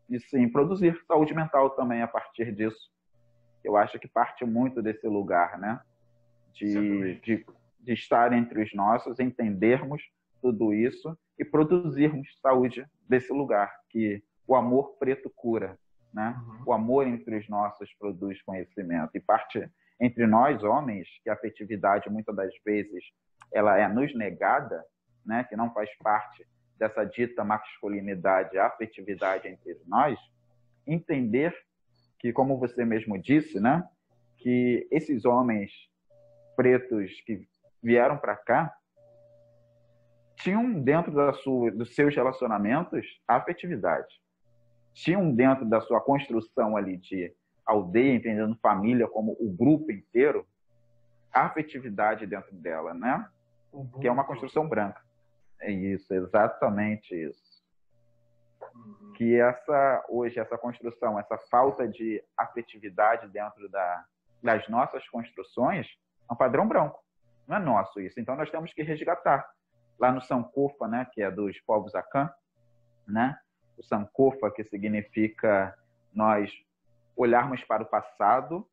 e 0.10 0.20
sim, 0.20 0.48
produzir 0.48 0.96
saúde 1.08 1.34
mental 1.34 1.72
também 1.72 2.02
a 2.02 2.08
partir 2.08 2.54
disso. 2.54 2.92
Eu 3.64 3.76
acho 3.76 3.98
que 3.98 4.08
parte 4.08 4.46
muito 4.46 4.82
desse 4.82 5.08
lugar, 5.08 5.58
né? 5.58 5.82
De, 6.54 7.20
de, 7.22 7.46
de 7.84 7.94
estar 7.94 8.34
entre 8.34 8.64
os 8.64 8.74
nossos, 8.74 9.20
entendermos 9.20 10.02
tudo 10.42 10.74
isso 10.74 11.18
e 11.38 11.46
produzirmos 11.46 12.28
saúde 12.42 12.86
desse 13.08 13.32
lugar, 13.32 13.72
que 13.90 14.24
o 14.48 14.56
amor 14.56 14.98
preto 14.98 15.30
cura, 15.36 15.78
né? 16.14 16.36
Uhum. 16.46 16.64
O 16.68 16.74
amor 16.74 17.08
entre 17.08 17.38
os 17.38 17.48
nossos 17.50 17.94
produz 17.98 18.42
conhecimento. 18.42 19.12
E 19.16 19.20
parte 19.20 19.70
entre 20.00 20.28
nós, 20.28 20.64
homens, 20.64 21.08
que 21.24 21.30
a 21.30 21.34
afetividade 21.34 22.10
muitas 22.10 22.36
das 22.36 22.54
vezes 22.66 23.04
ela 23.54 23.78
é 23.78 23.88
nos 23.88 24.14
negada, 24.16 24.84
né, 25.26 25.46
que 25.46 25.56
não 25.56 25.74
faz 25.74 25.90
parte 26.00 26.46
dessa 26.78 27.06
dita 27.06 27.44
masculinidade, 27.44 28.58
a 28.58 28.66
afetividade 28.68 29.48
entre 29.48 29.80
nós, 29.86 30.20
entender 30.86 31.56
que, 32.20 32.34
como 32.34 32.58
você 32.58 32.84
mesmo 32.84 33.18
disse, 33.18 33.60
né, 33.60 33.88
que 34.38 34.88
esses 34.92 35.24
homens 35.24 35.72
pretos 36.56 37.22
que 37.22 37.48
vieram 37.84 38.18
para 38.18 38.36
cá 38.36 38.74
tinham 40.44 40.82
dentro 40.82 41.12
da 41.12 41.34
sua, 41.34 41.72
dos 41.72 41.96
seus 41.96 42.14
relacionamentos 42.14 43.06
afetividade. 43.28 44.22
Tinham 44.94 45.34
dentro 45.34 45.66
da 45.66 45.80
sua 45.82 46.02
construção 46.02 46.76
ali 46.76 46.98
de 46.98 47.34
aldeia, 47.66 48.14
entendendo 48.14 48.58
família 48.62 49.08
como 49.08 49.38
o 49.40 49.50
grupo 49.50 49.92
inteiro, 49.92 50.46
afetividade 51.32 52.28
dentro 52.28 52.54
dela, 52.56 52.94
né? 52.94 53.28
Que 54.02 54.08
é 54.08 54.12
uma 54.12 54.26
construção 54.26 54.68
branca. 54.68 55.02
É 55.62 55.72
isso, 55.72 56.14
exatamente 56.14 57.16
isso. 57.16 57.64
Uhum. 58.76 59.14
Que 59.14 59.40
essa 59.40 60.06
hoje 60.10 60.40
essa 60.40 60.58
construção, 60.58 61.18
essa 61.18 61.38
falta 61.50 61.88
de 61.88 62.22
afetividade 62.38 63.28
dentro 63.30 63.70
da, 63.70 64.06
das 64.44 64.68
nossas 64.68 65.08
construções 65.10 65.88
é 66.30 66.34
um 66.34 66.36
padrão 66.36 66.68
branco. 66.68 67.02
Não 67.48 67.58
é 67.58 67.60
nosso 67.60 68.00
isso. 68.00 68.20
Então 68.20 68.36
nós 68.36 68.50
temos 68.50 68.74
que 68.74 68.84
resgatar. 68.84 69.48
Lá 70.00 70.12
no 70.12 70.22
Sankofa, 70.22 70.88
né, 70.88 71.08
que 71.12 71.22
é 71.22 71.30
dos 71.30 71.60
povos 71.62 71.94
Akan, 71.96 72.30
né? 73.08 73.38
O 73.78 73.84
Sankofa 73.84 74.52
que 74.52 74.64
significa 74.64 75.78
nós 76.14 76.52
olharmos 77.16 77.64
para 77.64 77.84
o 77.84 77.86
passado 77.86 78.68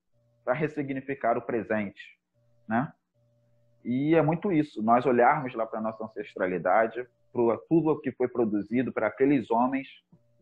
para 0.44 0.54
ressignificar 0.54 1.36
o 1.36 1.42
presente, 1.42 2.18
né? 2.66 2.92
E 3.84 4.14
é 4.14 4.22
muito 4.22 4.52
isso, 4.52 4.82
nós 4.82 5.06
olharmos 5.06 5.54
lá 5.54 5.66
para 5.66 5.78
a 5.78 5.82
nossa 5.82 6.04
ancestralidade, 6.04 7.06
para 7.32 7.56
tudo 7.68 7.92
o 7.92 8.00
que 8.00 8.12
foi 8.12 8.28
produzido 8.28 8.92
para 8.92 9.06
aqueles 9.06 9.50
homens 9.50 9.88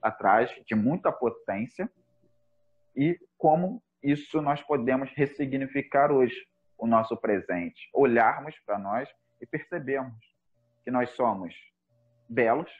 atrás, 0.02 0.50
de 0.66 0.74
muita 0.74 1.12
potência, 1.12 1.90
e 2.96 3.18
como 3.36 3.82
isso 4.02 4.40
nós 4.42 4.62
podemos 4.62 5.10
ressignificar 5.14 6.10
hoje 6.10 6.46
o 6.78 6.86
nosso 6.86 7.16
presente. 7.16 7.90
Olharmos 7.92 8.58
para 8.64 8.78
nós 8.78 9.08
e 9.40 9.46
percebermos 9.46 10.14
que 10.84 10.90
nós 10.90 11.10
somos 11.10 11.54
belos, 12.28 12.70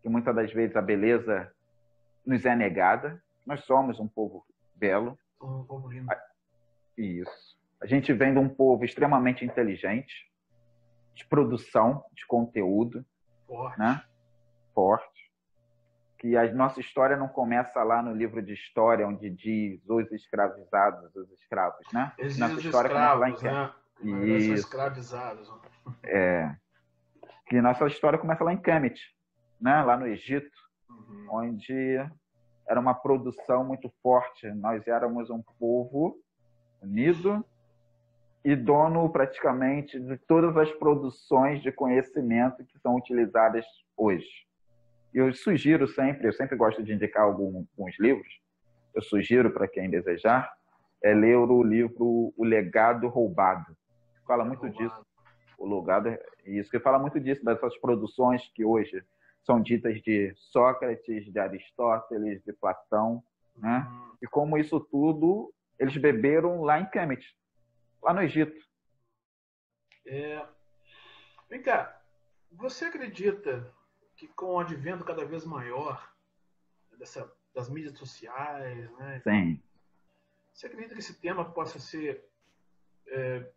que 0.00 0.08
muitas 0.08 0.34
das 0.34 0.52
vezes 0.52 0.74
a 0.74 0.82
beleza 0.82 1.52
nos 2.24 2.44
é 2.44 2.56
negada, 2.56 3.22
nós 3.46 3.64
somos 3.64 4.00
um 4.00 4.08
povo 4.08 4.44
belo. 4.74 5.18
Um 5.40 5.64
povo 5.64 5.88
lindo. 5.88 6.08
Isso. 6.96 7.56
A 7.80 7.86
gente 7.86 8.12
vem 8.12 8.32
de 8.32 8.38
um 8.38 8.48
povo 8.48 8.84
extremamente 8.84 9.44
inteligente, 9.44 10.30
de 11.14 11.24
produção 11.26 12.04
de 12.12 12.26
conteúdo. 12.26 13.04
Forte. 13.46 13.78
Né? 13.78 14.04
Forte. 14.74 15.21
Que 16.22 16.36
a 16.36 16.54
nossa 16.54 16.78
história 16.78 17.16
não 17.16 17.26
começa 17.26 17.82
lá 17.82 18.00
no 18.00 18.14
livro 18.14 18.40
de 18.40 18.52
história, 18.52 19.04
onde 19.08 19.28
diz 19.28 19.82
os 19.88 20.12
escravizados, 20.12 21.12
os 21.16 21.28
escravos, 21.32 21.84
né? 21.92 22.12
Existe 22.16 22.38
nossa 22.38 22.54
os 22.54 22.64
história 22.64 22.86
escravos, 22.86 23.26
começa 23.26 23.44
lá 23.44 23.74
em 24.04 24.04
né? 24.04 24.26
Isso. 24.28 24.54
escravizados. 24.54 25.52
É. 26.04 26.54
Que 27.46 27.60
nossa 27.60 27.88
história 27.88 28.20
começa 28.20 28.44
lá 28.44 28.52
em 28.52 28.56
Kemet, 28.56 29.00
né? 29.60 29.82
lá 29.82 29.96
no 29.96 30.06
Egito, 30.06 30.56
uhum. 30.88 31.26
onde 31.28 31.98
era 32.68 32.78
uma 32.78 32.94
produção 32.94 33.64
muito 33.64 33.92
forte. 34.00 34.48
Nós 34.52 34.86
éramos 34.86 35.28
um 35.28 35.42
povo 35.58 36.16
unido 36.80 37.44
e 38.44 38.54
dono 38.54 39.10
praticamente 39.10 39.98
de 39.98 40.16
todas 40.18 40.56
as 40.56 40.70
produções 40.72 41.60
de 41.62 41.72
conhecimento 41.72 42.64
que 42.64 42.78
são 42.78 42.94
utilizadas 42.94 43.66
hoje. 43.96 44.46
Eu 45.14 45.32
sugiro 45.34 45.86
sempre, 45.88 46.26
eu 46.26 46.32
sempre 46.32 46.56
gosto 46.56 46.82
de 46.82 46.92
indicar 46.92 47.24
alguns 47.24 47.98
livros, 47.98 48.40
eu 48.94 49.02
sugiro 49.02 49.50
para 49.50 49.68
quem 49.68 49.90
desejar, 49.90 50.52
é 51.02 51.12
ler 51.12 51.36
o 51.36 51.62
livro 51.62 52.32
O 52.36 52.44
Legado 52.44 53.08
Roubado. 53.08 53.76
Fala 54.26 54.44
muito 54.44 54.62
Roubado. 54.66 54.78
disso. 54.78 55.06
O 55.58 55.80
legado, 55.80 56.18
isso 56.44 56.70
que 56.70 56.80
fala 56.80 56.98
muito 56.98 57.20
disso 57.20 57.44
dessas 57.44 57.76
produções 57.78 58.50
que 58.54 58.64
hoje 58.64 59.04
são 59.44 59.60
ditas 59.60 60.00
de 60.02 60.32
Sócrates, 60.36 61.32
de 61.32 61.38
Aristóteles, 61.38 62.42
de 62.44 62.52
Platão, 62.52 63.22
né? 63.56 63.86
Uhum. 63.88 64.16
E 64.22 64.26
como 64.26 64.58
isso 64.58 64.80
tudo 64.80 65.52
eles 65.78 65.96
beberam 65.96 66.62
lá 66.62 66.80
em 66.80 66.88
Kemet, 66.88 67.24
lá 68.02 68.12
no 68.14 68.22
Egito. 68.22 68.60
É... 70.06 70.44
Vem 71.48 71.62
cá, 71.62 72.00
você 72.50 72.84
acredita 72.84 73.72
que 74.22 74.28
com 74.28 74.54
o 74.54 74.60
advento 74.60 75.04
cada 75.04 75.24
vez 75.24 75.44
maior 75.44 76.08
dessa, 76.96 77.28
das 77.52 77.68
mídias 77.68 77.98
sociais, 77.98 78.88
né? 78.92 79.20
Sim. 79.24 79.60
Você 80.52 80.66
acredita 80.68 80.94
que 80.94 81.00
esse 81.00 81.14
tema 81.14 81.44
possa 81.44 81.80
ser 81.80 82.24
é, 83.08 83.50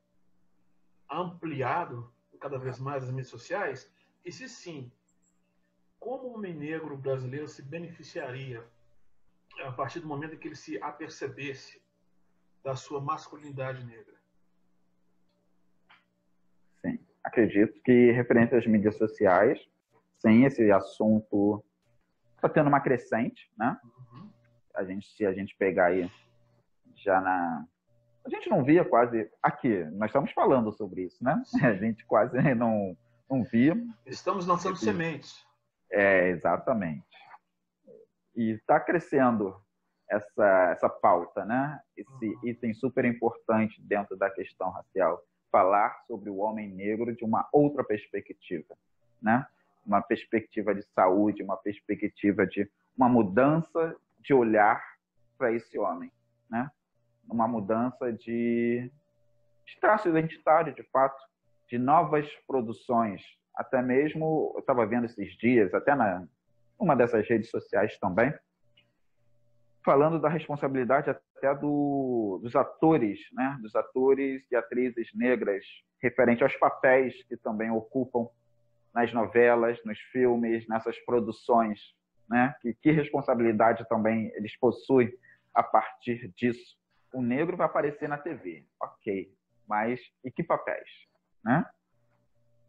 ampliado 1.07 2.11
cada 2.39 2.57
vez 2.57 2.79
mais 2.79 3.03
nas 3.03 3.11
mídias 3.11 3.27
sociais? 3.27 3.93
E 4.25 4.31
se 4.31 4.49
sim, 4.49 4.91
como 5.99 6.29
o 6.29 6.33
homem 6.33 6.55
negro 6.55 6.97
brasileiro 6.97 7.47
se 7.47 7.61
beneficiaria 7.61 8.65
a 9.63 9.71
partir 9.71 9.99
do 9.99 10.07
momento 10.07 10.33
em 10.33 10.37
que 10.39 10.47
ele 10.47 10.55
se 10.55 10.81
apercebesse 10.81 11.79
da 12.63 12.75
sua 12.75 12.99
masculinidade 12.99 13.85
negra? 13.85 14.15
Sim, 16.81 16.97
acredito 17.23 17.79
que 17.81 18.09
referente 18.13 18.55
às 18.55 18.65
mídias 18.65 18.97
sociais, 18.97 19.59
sim, 20.19 20.45
esse 20.45 20.71
assunto 20.71 21.63
está 22.35 22.49
tendo 22.49 22.67
uma 22.67 22.79
crescente, 22.79 23.51
né? 23.57 23.77
Uhum. 23.83 24.29
A 24.75 24.83
gente, 24.83 25.07
se 25.15 25.25
a 25.25 25.33
gente 25.33 25.55
pegar 25.57 25.87
aí 25.87 26.09
já 26.95 27.19
na 27.21 27.65
a 28.25 28.29
gente 28.29 28.49
não 28.49 28.63
via 28.63 28.83
quase 28.83 29.29
aqui. 29.41 29.83
Nós 29.91 30.09
estamos 30.09 30.31
falando 30.31 30.71
sobre 30.71 31.03
isso, 31.03 31.23
né? 31.23 31.43
A 31.63 31.73
gente 31.75 32.03
quase 32.05 32.35
não 32.55 32.97
não 33.29 33.43
via. 33.43 33.75
Estamos 34.05 34.45
lançando 34.45 34.77
sementes. 34.77 35.45
É, 35.91 36.29
exatamente. 36.29 37.05
E 38.35 38.51
está 38.51 38.79
crescendo 38.79 39.55
essa, 40.09 40.71
essa 40.71 40.89
pauta, 40.89 41.45
né? 41.45 41.79
Esse 41.95 42.27
uhum. 42.27 42.47
item 42.47 42.73
super 42.73 43.05
importante 43.05 43.81
dentro 43.81 44.15
da 44.15 44.29
questão 44.29 44.69
racial. 44.69 45.23
falar 45.51 46.03
sobre 46.05 46.29
o 46.29 46.37
homem 46.37 46.69
negro 46.69 47.15
de 47.15 47.23
uma 47.23 47.47
outra 47.51 47.83
perspectiva, 47.83 48.75
né? 49.21 49.47
Uma 49.85 50.01
perspectiva 50.01 50.73
de 50.73 50.81
saúde, 50.93 51.43
uma 51.43 51.57
perspectiva 51.57 52.45
de 52.45 52.69
uma 52.97 53.07
mudança 53.07 53.95
de 54.19 54.33
olhar 54.33 54.81
para 55.37 55.51
esse 55.51 55.77
homem, 55.77 56.11
né? 56.49 56.69
Uma 57.29 57.47
mudança 57.47 58.11
de, 58.11 58.91
de 59.65 59.79
traço 59.79 60.09
identitário, 60.09 60.73
de 60.73 60.83
fato, 60.83 61.21
de 61.67 61.77
novas 61.77 62.27
produções. 62.47 63.21
Até 63.55 63.81
mesmo, 63.81 64.51
eu 64.55 64.59
estava 64.59 64.85
vendo 64.85 65.05
esses 65.05 65.35
dias, 65.37 65.73
até 65.73 65.95
na 65.95 66.27
uma 66.77 66.95
dessas 66.95 67.27
redes 67.27 67.49
sociais 67.49 67.97
também, 67.99 68.33
falando 69.83 70.19
da 70.19 70.27
responsabilidade 70.27 71.09
até 71.09 71.55
do, 71.55 72.39
dos 72.41 72.55
atores, 72.55 73.19
né? 73.31 73.57
dos 73.61 73.75
atores 73.75 74.43
e 74.51 74.55
atrizes 74.55 75.09
negras, 75.13 75.63
referente 76.01 76.43
aos 76.43 76.55
papéis 76.57 77.23
que 77.23 77.37
também 77.37 77.71
ocupam 77.71 78.27
nas 78.95 79.11
novelas, 79.11 79.77
nos 79.83 79.99
filmes, 79.99 80.65
nessas 80.69 80.97
produções. 80.99 81.93
Né? 82.29 82.55
Que, 82.61 82.73
que 82.73 82.91
responsabilidade 82.91 83.87
também 83.89 84.31
eles 84.35 84.57
possuem 84.57 85.13
a 85.53 85.61
partir 85.61 86.29
disso. 86.35 86.77
O 87.13 87.21
negro 87.21 87.57
vai 87.57 87.65
aparecer 87.65 88.07
na 88.07 88.17
TV, 88.17 88.65
ok, 88.81 89.31
mas 89.67 89.99
e 90.23 90.31
que 90.31 90.43
papéis? 90.43 90.89
Né? 91.43 91.63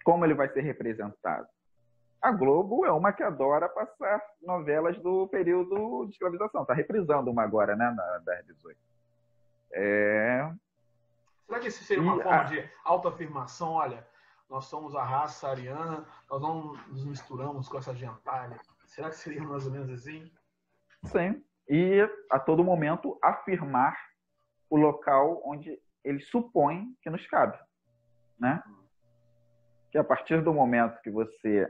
Como 0.04 0.24
ele 0.24 0.34
vai 0.34 0.48
ser 0.48 0.60
representado? 0.60 1.48
A 2.20 2.32
Globo 2.32 2.84
é 2.84 2.92
uma 2.92 3.12
que 3.12 3.22
adora 3.22 3.68
passar 3.68 4.20
novelas 4.42 4.98
do 4.98 5.28
período 5.28 6.06
de 6.06 6.12
escravização. 6.12 6.62
Está 6.62 6.74
reprisando 6.74 7.30
uma 7.30 7.42
agora, 7.42 7.76
né, 7.76 7.90
na 7.90 8.18
da 8.18 8.40
18 8.42 8.78
É... 9.72 10.50
Será 11.46 11.60
que 11.60 11.68
isso 11.68 11.84
seria 11.84 12.02
uma 12.02 12.18
e 12.18 12.22
forma 12.22 12.40
a... 12.40 12.44
de 12.44 12.70
autoafirmação? 12.84 13.72
Olha, 13.72 14.06
nós 14.48 14.66
somos 14.66 14.94
a 14.94 15.02
raça 15.02 15.48
ariana, 15.48 16.06
nós 16.30 16.40
não 16.40 16.72
nos 16.88 17.04
misturamos 17.04 17.68
com 17.68 17.78
essa 17.78 17.94
gentalha. 17.94 18.58
Será 18.86 19.10
que 19.10 19.16
seria 19.16 19.42
mais 19.42 19.66
ou 19.66 19.72
menos 19.72 19.90
assim? 19.90 20.30
Sim. 21.04 21.42
E 21.68 22.08
a 22.30 22.38
todo 22.38 22.64
momento 22.64 23.18
afirmar 23.22 23.96
o 24.70 24.76
local 24.76 25.42
onde 25.44 25.80
ele 26.04 26.20
supõe 26.20 26.96
que 27.02 27.10
nos 27.10 27.26
cabe, 27.26 27.58
né? 28.38 28.62
Que 29.90 29.98
a 29.98 30.04
partir 30.04 30.42
do 30.42 30.54
momento 30.54 31.00
que 31.02 31.10
você 31.10 31.68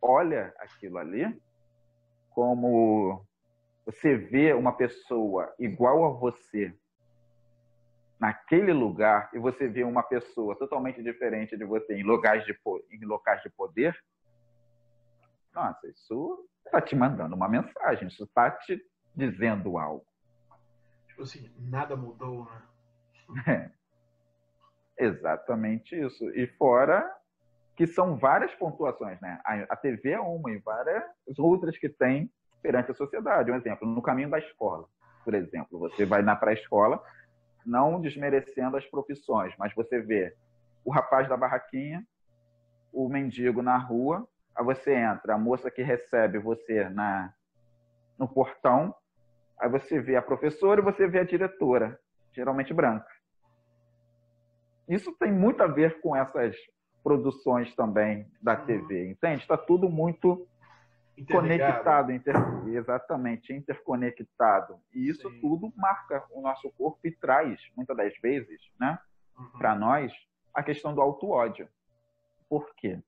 olha 0.00 0.54
aquilo 0.58 0.98
ali, 0.98 1.40
como 2.30 3.26
você 3.86 4.16
vê 4.16 4.52
uma 4.52 4.72
pessoa 4.72 5.54
igual 5.58 6.04
a 6.04 6.10
você 6.10 6.78
naquele 8.20 8.72
lugar 8.72 9.30
e 9.32 9.38
você 9.38 9.68
vê 9.68 9.84
uma 9.84 10.02
pessoa 10.02 10.56
totalmente 10.56 11.02
diferente 11.02 11.56
de 11.56 11.64
você 11.64 11.94
em 11.94 12.02
locais 12.02 12.44
de, 12.44 12.58
em 12.90 13.04
locais 13.04 13.42
de 13.42 13.50
poder, 13.50 13.96
nossa, 15.54 15.88
isso 15.88 16.48
está 16.64 16.80
te 16.80 16.94
mandando 16.94 17.34
uma 17.34 17.48
mensagem, 17.48 18.08
isso 18.08 18.24
está 18.24 18.50
te 18.50 18.80
dizendo 19.14 19.78
algo. 19.78 20.06
Tipo 21.08 21.22
assim, 21.22 21.50
nada 21.58 21.96
mudou, 21.96 22.44
né? 22.44 22.62
É, 25.00 25.04
exatamente 25.04 25.94
isso. 25.94 26.24
E 26.30 26.46
fora 26.46 27.08
que 27.76 27.86
são 27.86 28.16
várias 28.16 28.52
pontuações, 28.54 29.20
né? 29.20 29.40
A, 29.44 29.76
TV 29.76 30.10
é 30.10 30.20
uma 30.20 30.50
e 30.50 30.58
várias 30.58 31.04
outras 31.38 31.78
que 31.78 31.88
tem 31.88 32.28
perante 32.60 32.90
a 32.90 32.94
sociedade. 32.94 33.52
Um 33.52 33.54
exemplo, 33.54 33.86
no 33.86 34.02
caminho 34.02 34.30
da 34.30 34.38
escola, 34.38 34.88
por 35.24 35.34
exemplo, 35.34 35.78
você 35.78 36.04
vai 36.04 36.22
na 36.22 36.34
pré-escola, 36.34 37.00
não 37.68 38.00
desmerecendo 38.00 38.76
as 38.76 38.86
profissões, 38.86 39.54
mas 39.58 39.74
você 39.74 40.00
vê 40.00 40.34
o 40.84 40.90
rapaz 40.90 41.28
da 41.28 41.36
barraquinha, 41.36 42.04
o 42.92 43.08
mendigo 43.08 43.62
na 43.62 43.76
rua, 43.76 44.26
aí 44.56 44.64
você 44.64 44.94
entra, 44.94 45.34
a 45.34 45.38
moça 45.38 45.70
que 45.70 45.82
recebe 45.82 46.38
você 46.38 46.88
na 46.88 47.32
no 48.18 48.26
portão, 48.26 48.92
aí 49.60 49.68
você 49.68 50.00
vê 50.00 50.16
a 50.16 50.22
professora 50.22 50.80
e 50.80 50.84
você 50.84 51.06
vê 51.06 51.20
a 51.20 51.24
diretora, 51.24 52.00
geralmente 52.32 52.74
branca. 52.74 53.06
Isso 54.88 55.14
tem 55.18 55.30
muito 55.30 55.62
a 55.62 55.68
ver 55.68 56.00
com 56.00 56.16
essas 56.16 56.56
produções 57.04 57.72
também 57.76 58.26
da 58.42 58.58
uhum. 58.58 58.66
TV, 58.66 59.10
entende? 59.10 59.42
Está 59.42 59.56
tudo 59.56 59.88
muito 59.88 60.48
conectado, 61.24 62.12
inter... 62.12 62.34
exatamente, 62.66 63.52
interconectado. 63.52 64.78
E 64.94 65.08
isso 65.08 65.30
Sim. 65.30 65.40
tudo 65.40 65.72
marca 65.76 66.24
o 66.30 66.40
nosso 66.40 66.70
corpo 66.72 66.98
e 67.04 67.10
traz, 67.10 67.60
muitas 67.76 67.96
das 67.96 68.16
vezes, 68.18 68.60
né, 68.78 68.98
uhum. 69.38 69.50
para 69.58 69.74
nós, 69.74 70.12
a 70.54 70.62
questão 70.62 70.94
do 70.94 71.00
auto-ódio. 71.00 71.68
Por 72.48 72.74
quê? 72.74 72.98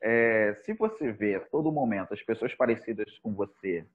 É, 0.00 0.54
se 0.64 0.72
você 0.74 1.12
vê 1.12 1.38
todo 1.38 1.70
momento 1.70 2.12
as 2.12 2.22
pessoas 2.22 2.54
parecidas 2.54 3.18
com 3.20 3.32
você 3.32 3.86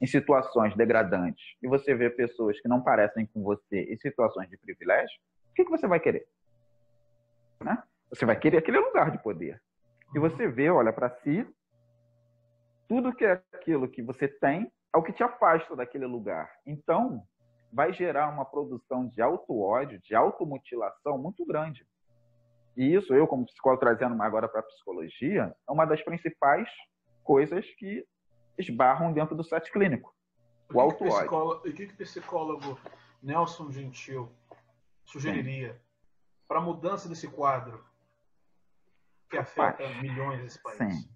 em 0.00 0.06
situações 0.06 0.76
degradantes 0.76 1.56
e 1.62 1.66
você 1.66 1.94
vê 1.94 2.08
pessoas 2.08 2.60
que 2.60 2.68
não 2.68 2.82
parecem 2.82 3.26
com 3.26 3.42
você 3.42 3.82
em 3.82 3.96
situações 3.96 4.48
de 4.48 4.56
privilégio, 4.56 5.18
o 5.50 5.54
que, 5.54 5.64
que 5.64 5.70
você 5.70 5.86
vai 5.86 5.98
querer? 5.98 6.28
Né? 7.60 7.82
Você 8.10 8.24
vai 8.24 8.38
querer 8.38 8.58
aquele 8.58 8.78
lugar 8.78 9.10
de 9.10 9.18
poder. 9.18 9.60
E 10.14 10.18
você 10.18 10.46
vê, 10.46 10.70
olha 10.70 10.92
para 10.92 11.10
si, 11.10 11.46
tudo 12.88 13.14
que 13.14 13.24
é 13.24 13.42
aquilo 13.52 13.88
que 13.88 14.02
você 14.02 14.28
tem 14.28 14.70
é 14.94 14.98
o 14.98 15.02
que 15.02 15.12
te 15.12 15.22
afasta 15.22 15.74
daquele 15.76 16.06
lugar. 16.06 16.50
Então, 16.64 17.22
vai 17.72 17.92
gerar 17.92 18.28
uma 18.28 18.44
produção 18.44 19.06
de 19.08 19.20
auto-ódio, 19.20 20.00
de 20.00 20.14
automutilação 20.14 21.18
muito 21.18 21.44
grande. 21.44 21.86
E 22.76 22.94
isso, 22.94 23.14
eu 23.14 23.26
como 23.26 23.46
psicólogo 23.46 23.80
trazendo 23.80 24.20
agora 24.22 24.48
para 24.48 24.60
a 24.60 24.64
psicologia, 24.64 25.54
é 25.68 25.72
uma 25.72 25.84
das 25.84 26.02
principais 26.02 26.68
coisas 27.24 27.64
que 27.74 28.06
esbarram 28.58 29.12
dentro 29.12 29.34
do 29.34 29.42
set 29.42 29.70
clínico. 29.72 30.14
O, 30.72 30.76
o 30.76 30.80
auto-ódio. 30.80 31.62
E 31.64 31.70
o 31.70 31.74
que, 31.74 31.86
que 31.86 31.94
o 31.94 31.96
psicólogo 31.96 32.78
Nelson 33.22 33.70
Gentil 33.70 34.30
sugeriria 35.04 35.80
para 36.46 36.58
a 36.58 36.62
mudança 36.62 37.08
desse 37.08 37.28
quadro? 37.28 37.84
que 39.28 39.36
afeta 39.36 39.88
milhões 40.00 40.42
desse 40.42 40.62
país. 40.62 40.78
Sim. 40.78 41.08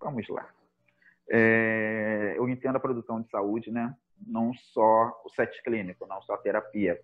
Vamos 0.00 0.28
lá. 0.28 0.48
É, 1.30 2.34
eu 2.36 2.48
entendo 2.48 2.76
a 2.76 2.80
produção 2.80 3.20
de 3.20 3.28
saúde, 3.30 3.70
né? 3.70 3.94
Não 4.26 4.52
só 4.54 5.20
o 5.24 5.28
set 5.30 5.62
clínico, 5.62 6.06
não 6.06 6.20
só 6.22 6.34
a 6.34 6.38
terapia. 6.38 7.00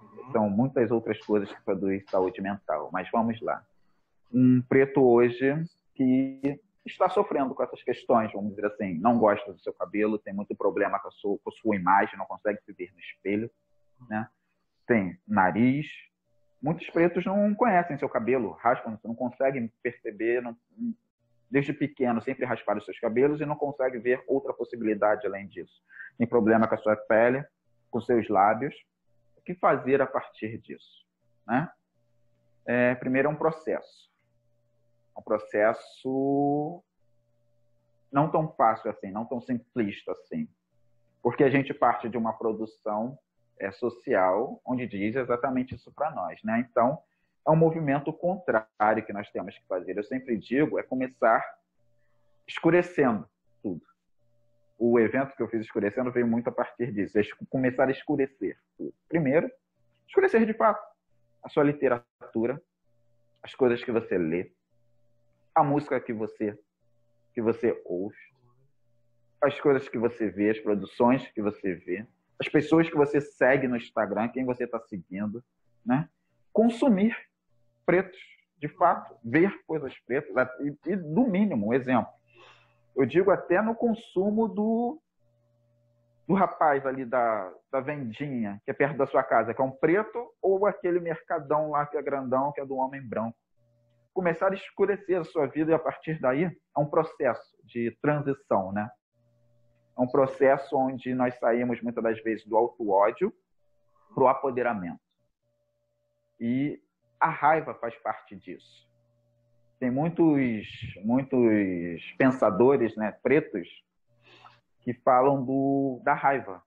Uhum. 0.00 0.32
São 0.32 0.50
muitas 0.50 0.90
outras 0.90 1.18
coisas 1.24 1.50
que 1.52 1.62
produzem 1.62 2.04
saúde 2.08 2.40
mental. 2.40 2.90
Mas 2.92 3.10
vamos 3.10 3.40
lá. 3.40 3.64
Um 4.32 4.62
preto 4.62 5.02
hoje 5.02 5.54
que 5.94 6.60
está 6.84 7.08
sofrendo 7.08 7.54
com 7.54 7.62
essas 7.62 7.82
questões, 7.82 8.32
vamos 8.32 8.54
dizer 8.54 8.66
assim, 8.66 8.94
não 8.98 9.18
gosta 9.18 9.52
do 9.52 9.60
seu 9.60 9.72
cabelo, 9.72 10.18
tem 10.18 10.34
muito 10.34 10.54
problema 10.54 10.98
com 10.98 11.08
a 11.08 11.12
sua, 11.12 11.38
com 11.38 11.50
a 11.50 11.52
sua 11.52 11.76
imagem, 11.76 12.18
não 12.18 12.26
consegue 12.26 12.60
se 12.64 12.72
ver 12.72 12.92
no 12.92 12.98
espelho, 12.98 13.50
né? 14.08 14.28
Tem 14.86 15.16
nariz, 15.26 15.86
muitos 16.60 16.88
pretos 16.90 17.24
não 17.24 17.54
conhecem 17.54 17.98
seu 17.98 18.08
cabelo, 18.08 18.50
raspam, 18.52 18.98
não 19.04 19.14
conseguem 19.14 19.70
perceber, 19.82 20.42
não, 20.42 20.56
desde 21.52 21.74
pequeno 21.74 22.22
sempre 22.22 22.46
rasparam 22.46 22.80
seus 22.80 22.98
cabelos 22.98 23.38
e 23.42 23.44
não 23.44 23.54
conseguem 23.54 24.00
ver 24.00 24.24
outra 24.26 24.54
possibilidade 24.54 25.26
além 25.26 25.46
disso. 25.46 25.84
Tem 26.16 26.26
problema 26.26 26.66
com 26.66 26.74
a 26.74 26.78
sua 26.78 26.96
pele, 26.96 27.44
com 27.90 28.00
seus 28.00 28.26
lábios. 28.30 28.74
O 29.36 29.42
que 29.42 29.54
fazer 29.54 30.00
a 30.00 30.06
partir 30.06 30.56
disso? 30.58 31.06
Né? 31.46 31.70
É, 32.64 32.94
primeiro 32.94 33.28
é 33.28 33.30
um 33.30 33.36
processo. 33.36 34.10
Um 35.16 35.20
processo 35.20 36.82
não 38.10 38.30
tão 38.30 38.48
fácil 38.54 38.90
assim, 38.90 39.10
não 39.10 39.26
tão 39.26 39.40
simplista 39.42 40.12
assim. 40.12 40.48
Porque 41.22 41.44
a 41.44 41.50
gente 41.50 41.74
parte 41.74 42.08
de 42.08 42.16
uma 42.16 42.32
produção 42.32 43.18
é, 43.60 43.70
social, 43.72 44.58
onde 44.64 44.86
diz 44.86 45.16
exatamente 45.16 45.74
isso 45.74 45.92
para 45.92 46.10
nós. 46.12 46.42
Né? 46.42 46.66
Então, 46.70 46.98
é 47.46 47.50
um 47.50 47.56
movimento 47.56 48.12
contrário 48.12 49.04
que 49.04 49.12
nós 49.12 49.30
temos 49.30 49.56
que 49.56 49.66
fazer. 49.66 49.96
Eu 49.96 50.04
sempre 50.04 50.36
digo, 50.36 50.78
é 50.78 50.82
começar 50.82 51.44
escurecendo 52.46 53.28
tudo. 53.62 53.82
O 54.78 54.98
evento 54.98 55.34
que 55.36 55.42
eu 55.42 55.48
fiz 55.48 55.60
escurecendo 55.60 56.10
veio 56.10 56.26
muito 56.26 56.48
a 56.48 56.52
partir 56.52 56.92
disso, 56.92 57.18
é 57.18 57.22
começar 57.48 57.88
a 57.88 57.90
escurecer 57.90 58.58
tudo. 58.76 58.94
Primeiro, 59.08 59.50
escurecer 60.06 60.44
de 60.46 60.54
fato 60.54 60.82
a 61.42 61.48
sua 61.48 61.64
literatura, 61.64 62.60
as 63.42 63.54
coisas 63.54 63.82
que 63.82 63.90
você 63.90 64.16
lê, 64.16 64.52
a 65.54 65.62
música 65.62 66.00
que 66.00 66.12
você 66.12 66.58
que 67.34 67.40
você 67.40 67.80
ouve, 67.86 68.16
as 69.40 69.58
coisas 69.58 69.88
que 69.88 69.98
você 69.98 70.28
vê, 70.28 70.50
as 70.50 70.60
produções 70.60 71.26
que 71.28 71.40
você 71.40 71.74
vê, 71.74 72.06
as 72.38 72.48
pessoas 72.48 72.90
que 72.90 72.96
você 72.96 73.20
segue 73.20 73.66
no 73.66 73.76
Instagram, 73.76 74.28
quem 74.28 74.44
você 74.44 74.64
está 74.64 74.78
seguindo, 74.80 75.42
né? 75.84 76.08
Consumir 76.52 77.16
pretos, 77.84 78.18
de 78.58 78.68
fato, 78.68 79.16
ver 79.24 79.52
coisas 79.66 79.92
pretas 80.06 80.48
e, 80.60 80.90
e 80.90 80.96
do 80.96 81.26
mínimo, 81.26 81.68
um 81.68 81.74
exemplo. 81.74 82.12
Eu 82.94 83.06
digo 83.06 83.30
até 83.30 83.60
no 83.60 83.74
consumo 83.74 84.46
do, 84.48 85.00
do 86.26 86.34
rapaz 86.34 86.86
ali 86.86 87.04
da, 87.04 87.52
da 87.70 87.80
vendinha, 87.80 88.60
que 88.64 88.70
é 88.70 88.74
perto 88.74 88.96
da 88.96 89.06
sua 89.06 89.22
casa, 89.22 89.54
que 89.54 89.60
é 89.60 89.64
um 89.64 89.70
preto, 89.70 90.32
ou 90.40 90.66
aquele 90.66 91.00
mercadão 91.00 91.70
lá 91.70 91.86
que 91.86 91.96
é 91.96 92.02
grandão, 92.02 92.52
que 92.52 92.60
é 92.60 92.64
do 92.64 92.76
homem 92.76 93.02
branco. 93.02 93.36
Começar 94.14 94.52
a 94.52 94.54
escurecer 94.54 95.20
a 95.20 95.24
sua 95.24 95.46
vida 95.46 95.70
e 95.70 95.74
a 95.74 95.78
partir 95.78 96.20
daí 96.20 96.44
é 96.44 96.80
um 96.80 96.86
processo 96.86 97.56
de 97.64 97.96
transição, 98.02 98.70
né? 98.72 98.90
É 99.96 100.00
um 100.00 100.06
processo 100.06 100.76
onde 100.76 101.14
nós 101.14 101.38
saímos 101.38 101.80
muitas 101.82 102.02
das 102.02 102.22
vezes 102.22 102.46
do 102.46 102.56
auto-ódio 102.56 103.32
para 104.14 104.24
o 104.24 104.28
apoderamento. 104.28 105.00
E 106.38 106.80
a 107.22 107.30
raiva 107.30 107.72
faz 107.74 107.96
parte 107.98 108.34
disso. 108.34 108.84
Tem 109.78 109.92
muitos, 109.92 110.66
muitos 111.04 112.02
pensadores 112.18 112.96
né, 112.96 113.16
pretos 113.22 113.68
que 114.80 114.92
falam 114.92 115.44
do, 115.44 116.00
da 116.02 116.14
raiva, 116.14 116.60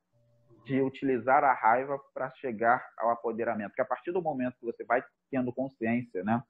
de 0.63 0.81
utilizar 0.81 1.43
a 1.43 1.53
raiva 1.53 1.99
para 2.13 2.31
chegar 2.35 2.81
ao 2.97 3.09
apoderamento. 3.09 3.75
Que 3.75 3.81
a 3.81 3.85
partir 3.85 4.13
do 4.13 4.21
momento 4.21 4.57
que 4.57 4.65
você 4.65 4.85
vai 4.85 5.03
tendo 5.29 5.51
consciência 5.51 6.23
né, 6.23 6.41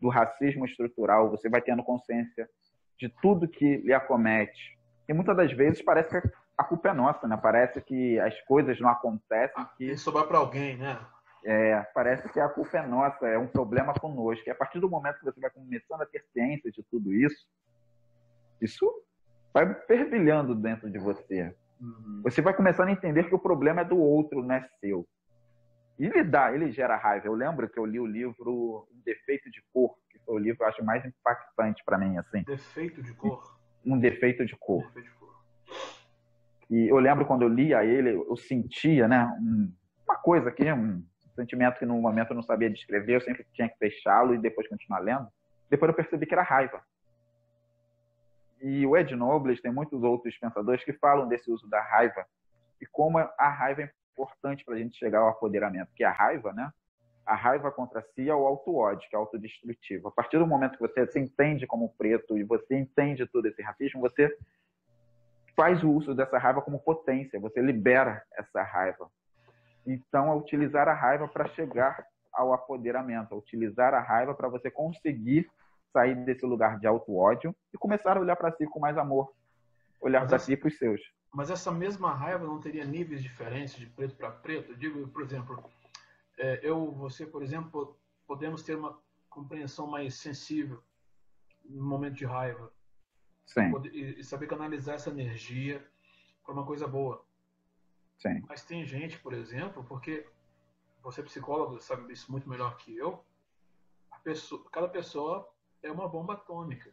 do 0.00 0.08
racismo 0.08 0.64
estrutural, 0.64 1.30
você 1.30 1.50
vai 1.50 1.60
tendo 1.60 1.84
consciência 1.84 2.48
de 2.98 3.10
tudo 3.20 3.46
que 3.46 3.76
lhe 3.76 3.92
acomete. 3.92 4.78
E 5.06 5.12
muitas 5.12 5.36
das 5.36 5.52
vezes 5.52 5.82
parece 5.82 6.08
que 6.08 6.30
a 6.56 6.64
culpa 6.64 6.90
é 6.90 6.94
nossa, 6.94 7.26
né? 7.28 7.38
Parece 7.40 7.80
que 7.80 8.18
as 8.20 8.38
coisas 8.42 8.78
não 8.80 8.88
acontecem. 8.88 9.64
Que... 9.76 9.86
Tem 9.86 9.88
que 9.88 9.96
sobrar 9.98 10.26
para 10.26 10.38
alguém, 10.38 10.76
né? 10.76 10.98
É, 11.44 11.80
parece 11.94 12.28
que 12.30 12.38
a 12.38 12.48
culpa 12.48 12.78
é 12.78 12.86
nossa, 12.86 13.26
é 13.26 13.38
um 13.38 13.46
problema 13.46 13.94
conosco. 13.94 14.46
E 14.46 14.50
a 14.50 14.54
partir 14.54 14.78
do 14.78 14.90
momento 14.90 15.18
que 15.18 15.24
você 15.24 15.40
vai 15.40 15.50
começando 15.50 16.02
a 16.02 16.06
ter 16.06 16.22
ciência 16.32 16.70
de 16.70 16.82
tudo 16.90 17.12
isso, 17.12 17.48
isso 18.60 18.86
vai 19.52 19.74
fervilhando 19.86 20.54
dentro 20.54 20.90
de 20.90 20.98
você. 20.98 21.54
Uhum. 21.80 22.20
Você 22.22 22.42
vai 22.42 22.54
começando 22.54 22.88
a 22.88 22.92
entender 22.92 23.24
que 23.24 23.34
o 23.34 23.38
problema 23.38 23.80
é 23.80 23.84
do 23.84 23.98
outro, 23.98 24.42
não 24.42 24.54
é 24.54 24.68
seu. 24.80 25.06
E 25.98 26.06
ele 26.06 26.24
dá, 26.24 26.52
ele 26.52 26.70
gera 26.70 26.96
raiva. 26.96 27.26
Eu 27.26 27.34
lembro 27.34 27.68
que 27.68 27.78
eu 27.78 27.84
li 27.84 27.98
o 27.98 28.06
livro 28.06 28.86
Um 28.94 29.00
Defeito 29.04 29.50
de 29.50 29.62
Cor, 29.72 29.94
que 30.10 30.18
foi 30.20 30.34
o 30.34 30.38
livro 30.38 30.58
que 30.58 30.62
eu 30.62 30.68
acho 30.68 30.84
mais 30.84 31.04
impactante 31.04 31.82
para 31.84 31.98
mim, 31.98 32.16
assim. 32.18 32.42
Defeito 32.42 33.02
de 33.02 33.12
cor. 33.14 33.58
Um 33.84 33.98
defeito 33.98 34.44
de 34.44 34.56
cor. 34.56 34.82
Defeito 34.86 35.10
de 35.10 35.14
cor. 35.18 35.42
E 36.70 36.88
eu 36.88 36.98
lembro 36.98 37.26
quando 37.26 37.42
eu 37.42 37.48
lia 37.48 37.84
ele, 37.84 38.14
eu 38.14 38.36
sentia, 38.36 39.08
né, 39.08 39.26
um, 39.40 39.72
uma 40.06 40.16
coisa 40.16 40.48
aqui, 40.48 40.70
um 40.72 41.04
sentimento 41.40 41.78
que 41.78 41.86
no 41.86 42.00
momento 42.00 42.30
eu 42.30 42.36
não 42.36 42.42
sabia 42.42 42.70
descrever, 42.70 43.16
eu 43.16 43.20
sempre 43.20 43.46
tinha 43.52 43.68
que 43.68 43.78
fechá-lo 43.78 44.34
e 44.34 44.38
depois 44.38 44.68
continuar 44.68 45.00
lendo. 45.00 45.28
Depois 45.68 45.88
eu 45.88 45.94
percebi 45.94 46.26
que 46.26 46.34
era 46.34 46.42
raiva. 46.42 46.82
E 48.60 48.84
o 48.86 48.96
Ed 48.96 49.14
Nobles 49.16 49.60
tem 49.60 49.72
muitos 49.72 50.02
outros 50.02 50.36
pensadores 50.36 50.84
que 50.84 50.92
falam 50.92 51.26
desse 51.28 51.50
uso 51.50 51.68
da 51.68 51.80
raiva 51.80 52.26
e 52.80 52.86
como 52.86 53.18
a 53.18 53.48
raiva 53.48 53.82
é 53.82 53.90
importante 54.12 54.64
para 54.64 54.74
a 54.74 54.78
gente 54.78 54.98
chegar 54.98 55.20
ao 55.20 55.28
apoderamento, 55.28 55.92
que 55.94 56.04
a 56.04 56.10
raiva, 56.10 56.52
né? 56.52 56.70
A 57.24 57.34
raiva 57.34 57.70
contra 57.70 58.02
si 58.14 58.28
é 58.28 58.34
o 58.34 58.46
auto-ódio, 58.46 59.08
que 59.08 59.14
é 59.14 59.18
autodestrutivo. 59.18 60.08
A 60.08 60.10
partir 60.10 60.38
do 60.38 60.46
momento 60.46 60.72
que 60.72 60.80
você 60.80 61.06
se 61.06 61.18
entende 61.18 61.66
como 61.66 61.94
preto 61.96 62.36
e 62.36 62.42
você 62.42 62.76
entende 62.76 63.26
todo 63.26 63.46
esse 63.46 63.62
racismo, 63.62 64.00
você 64.00 64.36
faz 65.54 65.84
o 65.84 65.90
uso 65.90 66.14
dessa 66.14 66.38
raiva 66.38 66.62
como 66.62 66.80
potência, 66.80 67.38
você 67.38 67.60
libera 67.60 68.22
essa 68.32 68.62
raiva. 68.62 69.10
Então, 69.92 70.30
é 70.30 70.34
utilizar 70.34 70.88
a 70.88 70.94
raiva 70.94 71.26
para 71.26 71.48
chegar 71.48 72.04
ao 72.32 72.52
apoderamento, 72.52 73.34
é 73.34 73.36
utilizar 73.36 73.92
a 73.92 74.00
raiva 74.00 74.34
para 74.34 74.48
você 74.48 74.70
conseguir 74.70 75.50
sair 75.92 76.14
desse 76.24 76.46
lugar 76.46 76.78
de 76.78 76.86
auto-ódio 76.86 77.54
e 77.74 77.78
começar 77.78 78.16
a 78.16 78.20
olhar 78.20 78.36
para 78.36 78.52
si 78.52 78.64
com 78.66 78.78
mais 78.78 78.96
amor, 78.96 79.32
olhar 80.00 80.26
para 80.26 80.38
si 80.38 80.52
e 80.52 80.56
para 80.56 80.68
os 80.68 80.78
seus. 80.78 81.00
Mas 81.32 81.50
essa 81.50 81.70
mesma 81.70 82.12
raiva 82.12 82.46
não 82.46 82.60
teria 82.60 82.84
níveis 82.84 83.22
diferentes 83.22 83.74
de 83.74 83.86
preto 83.86 84.14
para 84.16 84.30
preto? 84.30 84.72
Eu 84.72 84.76
digo, 84.76 85.08
por 85.08 85.22
exemplo, 85.22 85.62
é, 86.38 86.60
eu, 86.62 86.90
você, 86.92 87.26
por 87.26 87.42
exemplo, 87.42 87.96
podemos 88.26 88.62
ter 88.62 88.76
uma 88.76 88.98
compreensão 89.28 89.86
mais 89.86 90.14
sensível 90.14 90.82
no 91.64 91.84
momento 91.84 92.14
de 92.14 92.24
raiva. 92.24 92.72
Sim. 93.46 93.72
E 93.92 94.22
saber 94.22 94.46
canalizar 94.46 94.94
essa 94.94 95.10
energia 95.10 95.84
para 96.44 96.52
uma 96.52 96.64
coisa 96.64 96.86
boa. 96.86 97.24
Sim. 98.20 98.42
Mas 98.48 98.64
tem 98.64 98.84
gente, 98.84 99.18
por 99.18 99.32
exemplo, 99.32 99.82
porque 99.84 100.26
você 101.02 101.22
é 101.22 101.24
psicólogo 101.24 101.80
sabe 101.80 102.12
isso 102.12 102.30
muito 102.30 102.48
melhor 102.48 102.76
que 102.76 102.96
eu, 102.96 103.24
pessoa, 104.22 104.62
cada 104.70 104.88
pessoa 104.88 105.50
é 105.82 105.90
uma 105.90 106.08
bomba 106.08 106.34
atômica. 106.34 106.92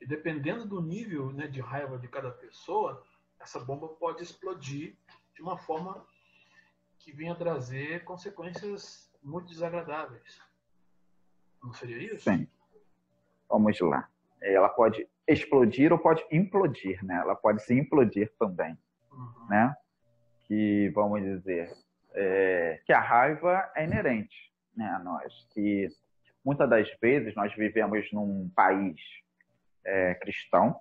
E 0.00 0.06
dependendo 0.06 0.66
do 0.66 0.80
nível 0.80 1.32
né, 1.32 1.46
de 1.46 1.60
raiva 1.60 1.98
de 1.98 2.08
cada 2.08 2.30
pessoa, 2.30 3.04
essa 3.40 3.60
bomba 3.60 3.88
pode 3.88 4.22
explodir 4.22 4.96
de 5.34 5.42
uma 5.42 5.56
forma 5.58 6.04
que 6.98 7.12
venha 7.12 7.34
trazer 7.34 8.04
consequências 8.04 9.12
muito 9.22 9.48
desagradáveis. 9.48 10.40
Não 11.62 11.72
seria 11.72 12.14
isso? 12.14 12.30
Sim. 12.30 12.46
Vamos 13.48 13.78
lá. 13.80 14.08
Ela 14.40 14.68
pode 14.68 15.08
explodir 15.26 15.92
ou 15.92 15.98
pode 15.98 16.24
implodir, 16.30 17.04
né? 17.04 17.16
Ela 17.16 17.34
pode 17.34 17.62
se 17.62 17.74
implodir 17.74 18.32
também, 18.38 18.76
uhum. 19.10 19.46
né? 19.48 19.76
Que, 20.52 20.90
vamos 20.90 21.22
dizer, 21.22 21.72
é, 22.12 22.78
que 22.84 22.92
a 22.92 23.00
raiva 23.00 23.72
é 23.74 23.84
inerente 23.84 24.52
né, 24.76 24.84
a 24.84 24.98
nós. 24.98 25.32
Que 25.54 25.88
muitas 26.44 26.68
das 26.68 26.90
vezes 27.00 27.34
nós 27.34 27.54
vivemos 27.54 28.12
num 28.12 28.50
país 28.54 29.00
é, 29.82 30.14
cristão, 30.16 30.78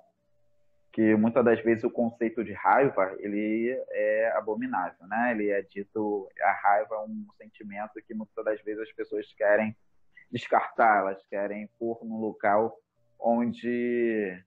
que 0.92 1.16
muitas 1.16 1.46
das 1.46 1.64
vezes 1.64 1.86
o 1.86 1.90
conceito 1.90 2.44
de 2.44 2.52
raiva 2.52 3.16
ele 3.20 3.82
é 3.92 4.34
abominável, 4.36 5.08
né? 5.08 5.32
Ele 5.32 5.50
é 5.50 5.62
dito 5.62 6.30
a 6.42 6.52
raiva 6.52 6.96
é 6.96 7.00
um 7.00 7.26
sentimento 7.38 7.94
que 8.06 8.14
muitas 8.14 8.44
das 8.44 8.62
vezes 8.62 8.82
as 8.82 8.92
pessoas 8.92 9.32
querem 9.38 9.74
descartar, 10.30 11.00
elas 11.00 11.26
querem 11.30 11.70
pôr 11.80 12.04
num 12.04 12.20
local 12.20 12.78
onde 13.18 14.38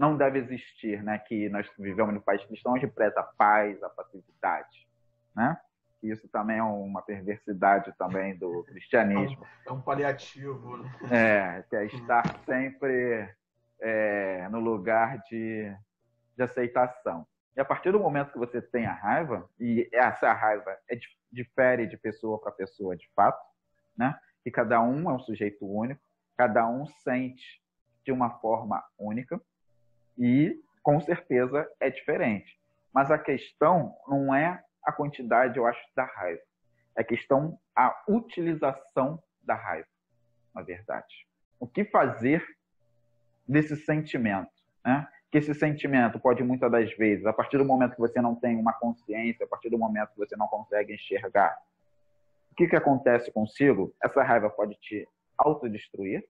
não 0.00 0.16
deve 0.16 0.38
existir, 0.38 1.02
né? 1.02 1.18
Que 1.18 1.50
nós 1.50 1.70
vivemos 1.78 2.14
no 2.14 2.22
país 2.22 2.42
cristão 2.46 2.72
onde 2.72 2.86
preza 2.86 3.20
a 3.20 3.22
paz, 3.22 3.82
a 3.82 3.90
passividade, 3.90 4.88
né? 5.36 5.60
Isso 6.02 6.26
também 6.28 6.56
é 6.56 6.62
uma 6.62 7.02
perversidade 7.02 7.92
também 7.98 8.34
do 8.34 8.64
cristianismo. 8.64 9.46
É 9.66 9.70
um 9.70 9.82
paliativo, 9.82 10.78
né? 10.78 10.90
É, 11.10 11.62
que 11.68 11.76
é 11.76 11.84
estar 11.84 12.24
sempre 12.46 13.28
é, 13.78 14.48
no 14.48 14.58
lugar 14.58 15.18
de, 15.28 15.70
de 16.34 16.42
aceitação. 16.42 17.26
E 17.54 17.60
a 17.60 17.64
partir 17.64 17.92
do 17.92 18.00
momento 18.00 18.32
que 18.32 18.38
você 18.38 18.62
tem 18.62 18.86
a 18.86 18.94
raiva, 18.94 19.46
e 19.60 19.86
essa 19.92 20.32
raiva 20.32 20.78
é, 20.88 20.98
difere 21.30 21.86
de 21.86 21.98
pessoa 21.98 22.40
para 22.40 22.50
pessoa 22.52 22.96
de 22.96 23.06
fato, 23.14 23.44
né? 23.94 24.18
Que 24.42 24.50
cada 24.50 24.80
um 24.80 25.10
é 25.10 25.12
um 25.12 25.20
sujeito 25.20 25.70
único, 25.70 26.00
cada 26.38 26.66
um 26.66 26.86
sente 26.86 27.62
de 28.02 28.10
uma 28.10 28.30
forma 28.38 28.82
única, 28.98 29.38
e 30.20 30.62
com 30.82 31.00
certeza 31.00 31.66
é 31.80 31.88
diferente. 31.88 32.60
Mas 32.92 33.10
a 33.10 33.18
questão 33.18 33.96
não 34.06 34.34
é 34.34 34.62
a 34.84 34.92
quantidade, 34.92 35.58
eu 35.58 35.66
acho, 35.66 35.80
da 35.96 36.04
raiva. 36.04 36.42
É 36.94 37.00
a 37.00 37.04
questão 37.04 37.58
a 37.74 38.04
utilização 38.06 39.22
da 39.42 39.54
raiva, 39.54 39.88
na 40.54 40.60
verdade. 40.60 41.26
O 41.58 41.66
que 41.66 41.84
fazer 41.84 42.46
desse 43.48 43.74
sentimento, 43.76 44.50
né? 44.84 45.08
Que 45.30 45.38
esse 45.38 45.54
sentimento 45.54 46.18
pode 46.18 46.42
muitas 46.42 46.70
das 46.70 46.92
vezes, 46.96 47.24
a 47.24 47.32
partir 47.32 47.56
do 47.56 47.64
momento 47.64 47.94
que 47.94 48.00
você 48.00 48.20
não 48.20 48.34
tem 48.34 48.56
uma 48.56 48.72
consciência, 48.72 49.46
a 49.46 49.48
partir 49.48 49.70
do 49.70 49.78
momento 49.78 50.10
que 50.10 50.18
você 50.18 50.36
não 50.36 50.48
consegue 50.48 50.94
enxergar, 50.94 51.56
o 52.50 52.54
que 52.54 52.66
que 52.66 52.76
acontece 52.76 53.32
consigo? 53.32 53.94
Essa 54.02 54.22
raiva 54.22 54.50
pode 54.50 54.74
te 54.74 55.08
autodestruir, 55.38 56.24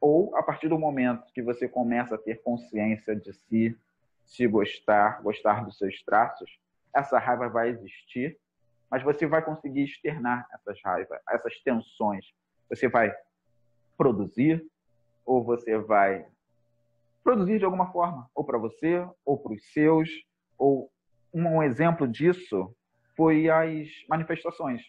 ou 0.00 0.34
a 0.36 0.42
partir 0.42 0.68
do 0.68 0.78
momento 0.78 1.32
que 1.32 1.42
você 1.42 1.68
começa 1.68 2.14
a 2.14 2.18
ter 2.18 2.42
consciência 2.42 3.14
de 3.14 3.32
si, 3.32 3.78
se 4.24 4.46
gostar, 4.46 5.22
gostar 5.22 5.64
dos 5.64 5.78
seus 5.78 6.02
traços, 6.02 6.58
essa 6.94 7.18
raiva 7.18 7.48
vai 7.48 7.68
existir, 7.68 8.38
mas 8.90 9.02
você 9.02 9.26
vai 9.26 9.44
conseguir 9.44 9.84
externar 9.84 10.46
essas 10.52 10.80
raivas, 10.82 11.20
essas 11.30 11.58
tensões. 11.60 12.24
Você 12.68 12.88
vai 12.88 13.14
produzir 13.96 14.64
ou 15.24 15.42
você 15.42 15.76
vai 15.78 16.26
produzir 17.22 17.58
de 17.58 17.64
alguma 17.64 17.90
forma, 17.90 18.30
ou 18.32 18.44
para 18.44 18.56
você, 18.56 19.04
ou 19.24 19.36
para 19.36 19.52
os 19.52 19.72
seus, 19.72 20.08
ou 20.56 20.90
um 21.34 21.62
exemplo 21.62 22.06
disso 22.06 22.72
foi 23.16 23.50
as 23.50 23.88
manifestações. 24.08 24.82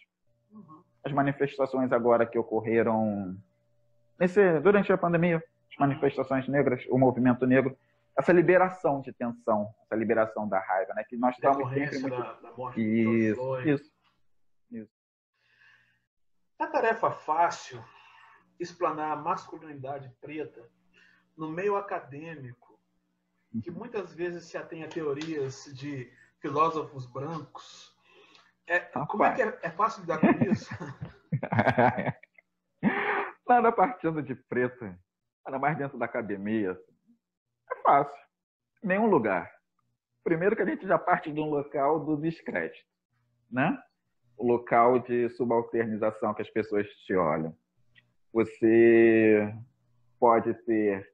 Uhum. 0.51 0.83
As 1.03 1.11
manifestações 1.11 1.91
agora 1.91 2.25
que 2.25 2.37
ocorreram 2.37 3.35
nesse, 4.19 4.59
durante 4.59 4.91
a 4.91 4.97
pandemia, 4.97 5.43
as 5.71 5.77
manifestações 5.79 6.47
negras, 6.47 6.85
o 6.89 6.97
movimento 6.97 7.45
negro, 7.45 7.77
essa 8.17 8.33
liberação 8.33 9.01
de 9.01 9.13
tensão, 9.13 9.73
essa 9.83 9.95
liberação 9.95 10.47
da 10.47 10.59
raiva, 10.59 10.93
né? 10.95 11.03
Que 11.07 11.15
nós 11.15 11.35
estamos 11.35 11.69
sempre 11.71 11.99
muito... 11.99 12.17
da, 12.17 12.33
da 12.33 12.51
morte 12.53 12.81
isso, 12.81 13.59
isso, 13.61 13.91
isso. 14.71 14.91
É 16.59 16.65
tarefa 16.65 17.11
fácil 17.11 17.83
explanar 18.59 19.11
a 19.11 19.15
masculinidade 19.15 20.11
preta 20.19 20.67
no 21.37 21.47
meio 21.47 21.77
acadêmico, 21.77 22.79
que 23.61 23.69
muitas 23.69 24.13
vezes 24.13 24.45
se 24.45 24.57
atém 24.57 24.83
a 24.83 24.87
teorias 24.87 25.65
de 25.75 26.11
filósofos 26.39 27.05
brancos. 27.05 27.95
É, 28.65 28.79
como 28.79 29.23
é 29.23 29.35
que 29.35 29.41
é, 29.43 29.59
é 29.61 29.69
fácil 29.69 30.01
lidar 30.01 30.19
com 30.19 30.27
isso? 30.51 30.69
Nada 33.47 33.71
partindo 33.71 34.21
de 34.21 34.35
preto, 34.35 34.85
nada 35.45 35.57
mais 35.57 35.77
dentro 35.77 35.97
da 35.97 36.05
academia. 36.05 36.77
É 37.71 37.75
fácil. 37.81 38.27
Nenhum 38.83 39.05
lugar. 39.05 39.49
Primeiro 40.23 40.55
que 40.55 40.61
a 40.61 40.65
gente 40.65 40.85
já 40.85 40.97
parte 40.97 41.31
de 41.31 41.39
um 41.39 41.49
local 41.49 42.03
do 42.03 42.17
descrédito, 42.17 42.85
né? 43.49 43.81
O 44.37 44.45
local 44.45 44.99
de 44.99 45.29
subalternização 45.29 46.33
que 46.33 46.41
as 46.41 46.49
pessoas 46.49 46.85
te 47.05 47.15
olham. 47.15 47.55
Você 48.33 49.53
pode 50.19 50.53
ter 50.65 51.09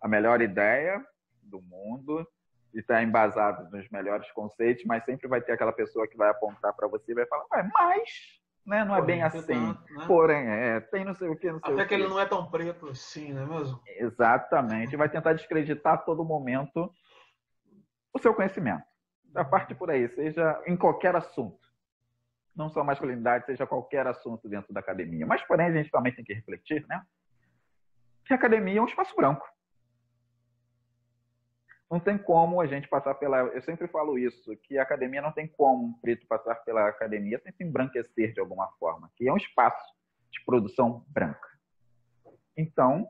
a 0.00 0.08
melhor 0.08 0.40
ideia 0.40 1.04
do 1.42 1.60
mundo 1.60 2.26
e 2.72 2.80
estar 2.80 2.96
tá 2.96 3.02
embasado 3.02 3.70
nos 3.70 3.88
melhores 3.90 4.30
conceitos, 4.32 4.84
mas 4.84 5.04
sempre 5.04 5.28
vai 5.28 5.42
ter 5.42 5.52
aquela 5.52 5.72
pessoa 5.72 6.08
que 6.08 6.16
vai 6.16 6.30
apontar 6.30 6.72
para 6.72 6.88
você 6.88 7.12
e 7.12 7.14
vai 7.14 7.26
falar, 7.26 7.70
mas 7.74 8.42
né? 8.66 8.84
não 8.84 8.96
é 8.96 9.02
bem 9.02 9.22
assim. 9.22 9.42
Tanto, 9.42 9.94
né? 9.94 10.06
Porém, 10.06 10.46
é, 10.46 10.80
tem 10.80 11.04
não 11.04 11.14
sei 11.14 11.28
o 11.28 11.36
que, 11.36 11.50
não 11.50 11.60
sei 11.60 11.74
Até 11.74 11.82
o 11.82 11.88
que 11.88 11.94
ele 11.94 12.08
não 12.08 12.18
é 12.18 12.26
tão 12.26 12.50
preto 12.50 12.88
assim, 12.88 13.32
não 13.32 13.42
é 13.42 13.46
mesmo? 13.46 13.80
Exatamente. 13.86 14.96
Vai 14.96 15.08
tentar 15.08 15.32
descreditar 15.32 15.94
a 15.94 15.98
todo 15.98 16.24
momento 16.24 16.92
o 18.12 18.18
seu 18.18 18.34
conhecimento. 18.34 18.84
A 19.34 19.44
parte 19.44 19.74
por 19.74 19.90
aí, 19.90 20.08
seja 20.08 20.62
em 20.66 20.76
qualquer 20.76 21.14
assunto. 21.16 21.58
Não 22.54 22.68
só 22.68 22.84
masculinidade, 22.84 23.46
seja 23.46 23.66
qualquer 23.66 24.06
assunto 24.06 24.48
dentro 24.48 24.72
da 24.72 24.78
academia. 24.78 25.26
Mas, 25.26 25.42
porém, 25.42 25.66
a 25.66 25.72
gente 25.72 25.90
também 25.90 26.14
tem 26.14 26.24
que 26.24 26.32
refletir, 26.32 26.86
né? 26.86 27.02
Que 28.24 28.32
a 28.32 28.36
academia 28.36 28.78
é 28.78 28.82
um 28.82 28.86
espaço 28.86 29.14
branco. 29.16 29.44
Não 31.90 32.00
tem 32.00 32.16
como 32.16 32.60
a 32.60 32.66
gente 32.66 32.88
passar 32.88 33.14
pela. 33.14 33.38
Eu 33.38 33.62
sempre 33.62 33.86
falo 33.88 34.18
isso, 34.18 34.56
que 34.62 34.78
a 34.78 34.82
academia 34.82 35.20
não 35.20 35.32
tem 35.32 35.46
como 35.46 35.86
um 35.86 35.92
preto 36.00 36.26
passar 36.26 36.54
pela 36.56 36.88
academia 36.88 37.38
sem 37.40 37.52
se 37.52 37.62
embranquecer 37.62 38.32
de 38.32 38.40
alguma 38.40 38.68
forma, 38.78 39.10
que 39.16 39.28
é 39.28 39.32
um 39.32 39.36
espaço 39.36 39.84
de 40.30 40.42
produção 40.44 41.04
branca. 41.08 41.48
Então, 42.56 43.08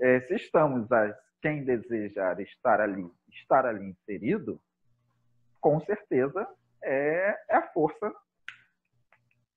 é, 0.00 0.20
se 0.20 0.34
estamos 0.34 0.90
a 0.92 1.16
quem 1.40 1.64
desejar 1.64 2.40
estar 2.40 2.80
ali, 2.80 3.08
estar 3.28 3.64
ali 3.64 3.90
inserido, 3.90 4.60
com 5.60 5.80
certeza 5.80 6.46
é, 6.82 7.36
é 7.48 7.56
a 7.56 7.62
força 7.72 8.12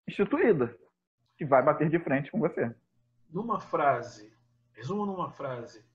instituída 0.08 0.76
que 1.38 1.46
vai 1.46 1.64
bater 1.64 1.90
de 1.90 2.00
frente 2.00 2.32
com 2.32 2.40
você. 2.40 2.74
Numa 3.30 3.60
frase, 3.60 4.34
resumo 4.74 5.06
numa 5.06 5.32
frase. 5.32 5.86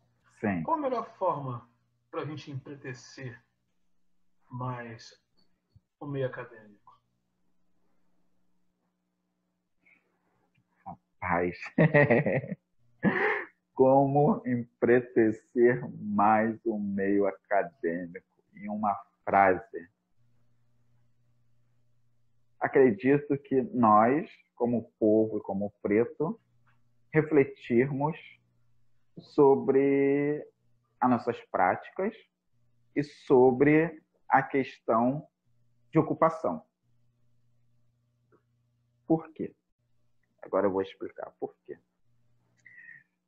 Sim. 0.41 0.63
Qual 0.63 0.77
a 0.79 0.81
melhor 0.81 1.07
forma 1.17 1.69
para 2.15 2.23
a 2.23 2.27
gente 2.27 2.49
empretecer 2.49 3.43
mais 4.49 5.21
o 5.99 6.07
meio 6.07 6.27
acadêmico? 6.27 6.97
Rapaz, 10.87 11.59
como 13.75 14.41
empretecer 14.47 15.83
mais 16.01 16.57
o 16.65 16.79
meio 16.79 17.27
acadêmico 17.27 18.25
em 18.55 18.69
uma 18.69 18.95
frase? 19.25 19.91
Acredito 22.61 23.37
que 23.39 23.61
nós, 23.61 24.31
como 24.55 24.89
povo 25.01 25.39
e 25.39 25.41
como 25.41 25.75
preto, 25.83 26.41
refletirmos 27.13 28.17
sobre 29.19 30.47
as 31.05 31.11
nossas 31.11 31.39
práticas 31.51 32.17
e 32.97 33.03
sobre 33.03 34.03
a 34.27 34.43
questão 34.43 35.27
de 35.91 35.99
ocupação. 35.99 36.65
Por 39.07 39.31
quê? 39.33 39.55
Agora 40.43 40.67
eu 40.67 40.73
vou 40.73 40.81
explicar 40.81 41.31
por 41.39 41.55
quê. 41.67 41.79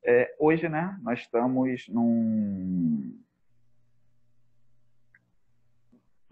É, 0.02 0.34
hoje, 0.38 0.68
né, 0.68 0.98
nós 1.02 1.20
estamos 1.20 1.86
num, 1.88 3.22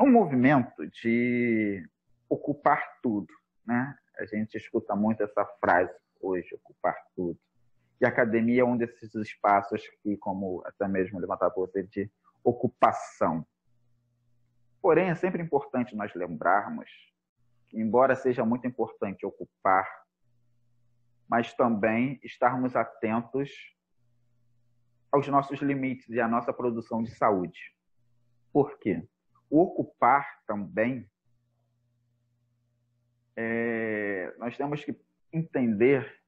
um 0.01 0.11
movimento 0.11 0.87
de 0.87 1.87
ocupar 2.29 3.01
tudo, 3.03 3.33
né? 3.67 3.99
A 4.19 4.25
gente 4.25 4.57
escuta 4.57 4.95
muito 4.97 5.23
essa 5.23 5.45
frase 5.61 5.95
hoje, 6.21 6.55
ocupar 6.55 6.97
tudo. 7.15 7.39
E 8.01 8.05
a 8.05 8.09
academia 8.09 8.63
é 8.63 8.65
um 8.65 8.77
desses 8.77 9.15
espaços 9.15 9.83
que, 10.03 10.17
como 10.17 10.63
até 10.67 10.89
mesmo 10.89 11.19
levantar 11.19 11.51
por 11.51 11.69
você, 11.69 11.83
de 11.83 12.11
ocupação. 12.43 13.47
Porém, 14.83 15.09
é 15.09 15.15
sempre 15.15 15.43
importante 15.43 15.97
nós 15.97 16.15
lembrarmos 16.15 16.91
que, 17.69 17.81
embora 17.81 18.15
seja 18.15 18.45
muito 18.45 18.67
importante 18.67 19.25
ocupar, 19.25 19.89
mas 21.29 21.55
também 21.55 22.21
estarmos 22.23 22.77
atentos 22.77 23.51
aos 25.11 25.27
nossos 25.29 25.61
limites 25.61 26.09
e 26.11 26.21
à 26.21 26.29
nossa 26.29 26.53
produção 26.53 27.03
de 27.03 27.15
saúde. 27.15 27.75
Por 28.53 28.79
quê? 28.79 29.07
O 29.49 29.63
ocupar 29.63 30.43
também, 30.47 31.09
é, 33.37 34.35
nós 34.39 34.57
temos 34.57 34.85
que 34.85 34.95
entender 35.33 36.24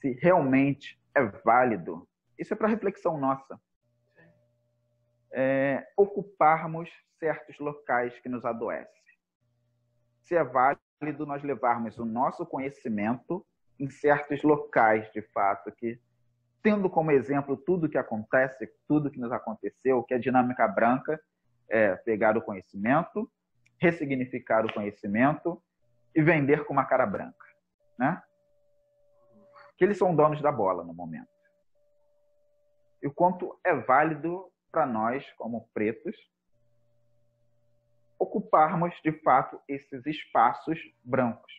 se 0.00 0.12
realmente 0.20 1.00
é 1.14 1.22
válido. 1.22 2.08
Isso 2.38 2.52
é 2.52 2.56
para 2.56 2.68
reflexão 2.68 3.18
nossa. 3.18 3.60
É, 5.32 5.86
ocuparmos 5.96 6.90
certos 7.18 7.58
locais 7.58 8.18
que 8.20 8.28
nos 8.28 8.44
adoecem. 8.44 9.02
Se 10.22 10.34
é 10.34 10.44
válido 10.44 11.26
nós 11.26 11.42
levarmos 11.42 11.98
o 11.98 12.04
nosso 12.04 12.44
conhecimento 12.46 13.46
em 13.78 13.88
certos 13.90 14.42
locais, 14.42 15.10
de 15.12 15.22
fato, 15.22 15.70
que 15.72 16.00
tendo 16.62 16.90
como 16.90 17.10
exemplo 17.10 17.56
tudo 17.56 17.88
que 17.88 17.98
acontece, 17.98 18.68
tudo 18.88 19.10
que 19.10 19.20
nos 19.20 19.30
aconteceu, 19.30 20.02
que 20.02 20.14
a 20.14 20.18
dinâmica 20.18 20.66
branca 20.66 21.20
é 21.68 21.94
pegar 21.96 22.36
o 22.36 22.42
conhecimento, 22.42 23.30
ressignificar 23.78 24.64
o 24.64 24.72
conhecimento 24.72 25.62
e 26.14 26.22
vender 26.22 26.64
com 26.64 26.72
uma 26.72 26.84
cara 26.84 27.06
branca, 27.06 27.46
né? 27.98 28.22
Que 29.76 29.84
eles 29.84 29.98
são 29.98 30.14
donos 30.14 30.40
da 30.40 30.50
bola 30.50 30.82
no 30.82 30.94
momento. 30.94 31.28
E 33.02 33.06
o 33.06 33.12
quanto 33.12 33.58
é 33.62 33.74
válido 33.74 34.50
para 34.70 34.86
nós, 34.86 35.24
como 35.36 35.68
pretos, 35.72 36.16
ocuparmos 38.18 38.94
de 39.02 39.12
fato 39.12 39.60
esses 39.68 40.04
espaços 40.06 40.80
brancos. 41.04 41.52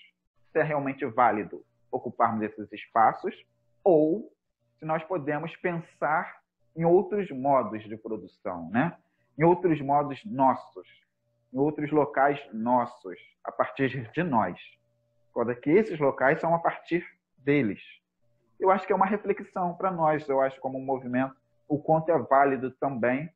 Se 0.51 0.59
é 0.59 0.63
realmente 0.63 1.05
válido 1.05 1.63
ocuparmos 1.91 2.43
esses 2.43 2.71
espaços, 2.73 3.45
ou 3.83 4.33
se 4.79 4.85
nós 4.85 5.03
podemos 5.03 5.55
pensar 5.57 6.41
em 6.75 6.85
outros 6.85 7.29
modos 7.31 7.83
de 7.83 7.97
produção, 7.97 8.69
né? 8.69 8.97
em 9.37 9.43
outros 9.43 9.79
modos 9.81 10.23
nossos, 10.25 10.87
em 11.53 11.57
outros 11.57 11.91
locais 11.91 12.39
nossos, 12.51 13.17
a 13.43 13.51
partir 13.51 14.11
de 14.11 14.23
nós. 14.23 14.59
Quando 15.31 15.55
que 15.55 15.69
esses 15.69 15.99
locais 15.99 16.41
são 16.41 16.53
a 16.53 16.59
partir 16.59 17.05
deles 17.37 17.81
eu 18.59 18.71
acho 18.71 18.85
que 18.85 18.93
é 18.93 18.95
uma 18.95 19.05
reflexão 19.05 19.73
para 19.75 19.91
nós, 19.91 20.27
eu 20.27 20.41
acho, 20.41 20.59
como 20.59 20.77
um 20.77 20.85
movimento, 20.85 21.35
o 21.67 21.77
quanto 21.79 22.11
é 22.11 22.17
válido 22.17 22.71
também 22.71 23.29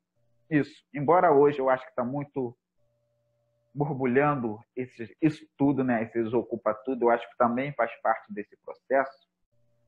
isso. 0.50 0.84
Embora 0.94 1.32
hoje 1.32 1.60
eu 1.60 1.70
acho 1.70 1.84
que 1.84 1.92
está 1.92 2.04
muito 2.04 2.56
borbulhando 3.74 4.60
isso 5.22 5.48
tudo, 5.58 5.84
né? 5.84 6.04
Esse 6.04 6.22
desocupa 6.22 6.74
tudo, 6.74 7.06
eu 7.06 7.10
acho 7.10 7.30
que 7.30 7.38
também 7.38 7.72
faz 7.74 7.92
parte 8.02 8.34
desse 8.34 8.58
processo. 8.58 9.30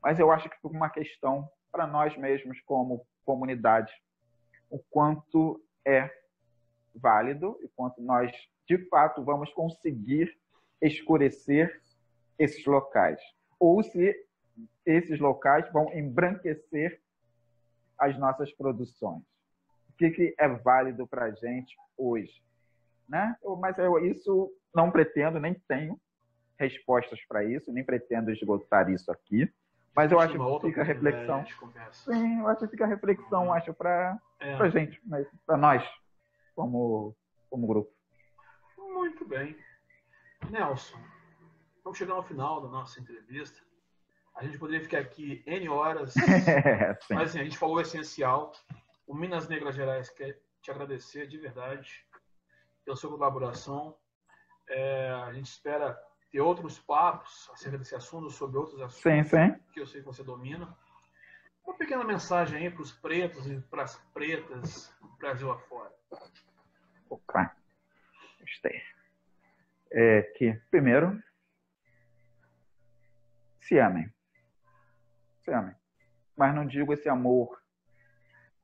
Mas 0.02 0.20
eu 0.20 0.32
acho 0.32 0.50
que 0.50 0.56
fica 0.56 0.68
uma 0.70 0.90
questão 0.90 1.50
para 1.72 1.86
nós 1.86 2.16
mesmos, 2.18 2.62
como 2.62 3.06
comunidade, 3.26 3.92
o 4.70 4.80
quanto 4.90 5.62
é 5.86 6.10
válido 6.96 7.58
e 7.62 7.68
quanto 7.70 8.02
nós, 8.02 8.32
de 8.68 8.78
fato, 8.90 9.24
vamos 9.24 9.52
conseguir 9.54 10.38
escurecer 10.82 11.82
esses 12.38 12.66
locais. 12.66 13.20
Ou 13.60 13.82
se 13.84 14.16
esses 14.86 15.20
locais 15.20 15.72
vão 15.72 15.94
embranquecer 15.94 17.02
as 17.98 18.18
nossas 18.18 18.52
produções. 18.54 19.24
O 19.90 19.94
que, 19.98 20.10
que 20.10 20.36
é 20.38 20.48
válido 20.48 21.08
para 21.08 21.26
a 21.26 21.32
gente 21.32 21.76
hoje? 21.98 22.44
Né? 23.08 23.36
Eu, 23.44 23.56
mas 23.56 23.78
eu 23.78 24.00
isso 24.06 24.52
não 24.74 24.90
pretendo, 24.90 25.40
nem 25.40 25.54
tenho 25.68 26.00
respostas 26.58 27.20
para 27.28 27.44
isso, 27.44 27.72
nem 27.72 27.84
pretendo 27.84 28.32
esgotar 28.32 28.90
isso 28.90 29.12
aqui. 29.12 29.52
Mas 29.96 30.12
eu 30.12 30.20
acho 30.20 30.34
que 30.34 30.68
fica 30.68 30.82
a 30.82 30.84
reflexão. 30.84 31.46
Sim, 31.92 32.40
eu 32.40 32.48
acho 32.48 32.62
que 32.62 32.68
fica 32.70 32.86
a 32.86 32.88
reflexão, 32.88 33.46
uhum. 33.46 33.54
acho, 33.54 33.74
para 33.74 34.20
é. 34.40 34.54
a 34.56 34.70
gente, 34.70 35.00
para 35.46 35.56
nós, 35.56 35.88
como, 36.56 37.16
como 37.50 37.68
grupo. 37.68 37.92
Muito 38.78 39.24
bem. 39.28 39.56
Nelson, 40.50 40.98
vamos 41.84 41.98
chegar 41.98 42.14
ao 42.14 42.24
final 42.24 42.62
da 42.62 42.70
nossa 42.70 43.00
entrevista. 43.00 43.62
A 44.36 44.44
gente 44.44 44.58
poderia 44.58 44.82
ficar 44.82 45.00
aqui 45.00 45.44
N 45.46 45.70
horas, 45.70 46.14
mas 47.10 47.30
assim, 47.30 47.40
a 47.40 47.44
gente 47.44 47.58
falou 47.58 47.76
o 47.76 47.82
essencial. 47.82 48.52
O 49.06 49.14
Minas 49.14 49.48
Negras 49.48 49.76
Gerais 49.76 50.10
quer 50.10 50.40
te 50.62 50.72
agradecer 50.72 51.28
de 51.28 51.38
verdade 51.38 52.06
pela 52.84 52.98
sua 52.98 53.12
colaboração. 53.12 53.96
É, 54.68 55.10
a 55.28 55.34
gente 55.34 55.48
espera 55.48 55.98
ter 56.32 56.42
outros 56.42 56.80
papos 56.80 57.50
acerca 57.54 57.78
desse 57.78 57.96
assunto, 57.96 58.30
sobre 58.32 58.58
outros 58.58 58.82
assuntos 58.82 59.02
sim, 59.02 59.24
sim. 59.24 59.56
que 59.72 59.80
eu 59.80 59.86
sei 59.86 60.02
que 60.02 60.08
você 60.08 60.24
domina. 60.24 60.76
Uma 61.64 61.78
pequena 61.78 62.04
mensagem 62.04 62.58
aí 62.58 62.72
para 62.72 62.82
os 62.82 62.92
pretos 62.92 63.46
e 63.48 63.60
para 63.62 63.84
as 63.84 63.96
pretas 64.14 64.94
do 65.00 65.10
Brasil 65.18 65.52
afora. 65.52 65.94
Ok. 67.10 67.42
Gostei. 68.40 68.82
É 69.92 70.24
que, 70.38 70.54
primeiro, 70.72 71.22
se 73.62 73.78
amem. 73.78 74.12
Mas 76.36 76.56
não 76.56 76.66
digo 76.66 76.94
esse 76.94 77.08
amor 77.10 77.62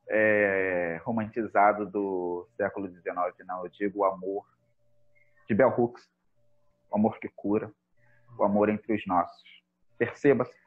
é, 0.09 0.99
romantizado 1.03 1.85
do 1.85 2.47
século 2.57 2.87
XIX, 2.89 3.05
não. 3.45 3.63
Eu 3.63 3.69
digo 3.69 3.99
o 3.99 4.05
amor 4.05 4.45
de 5.47 5.53
Bell 5.53 5.69
Hooks, 5.69 6.09
o 6.89 6.95
amor 6.95 7.19
que 7.19 7.29
cura, 7.29 7.71
o 8.37 8.43
amor 8.43 8.69
entre 8.69 8.93
os 8.93 9.05
nossos. 9.05 9.63
Perceba-se 9.97 10.57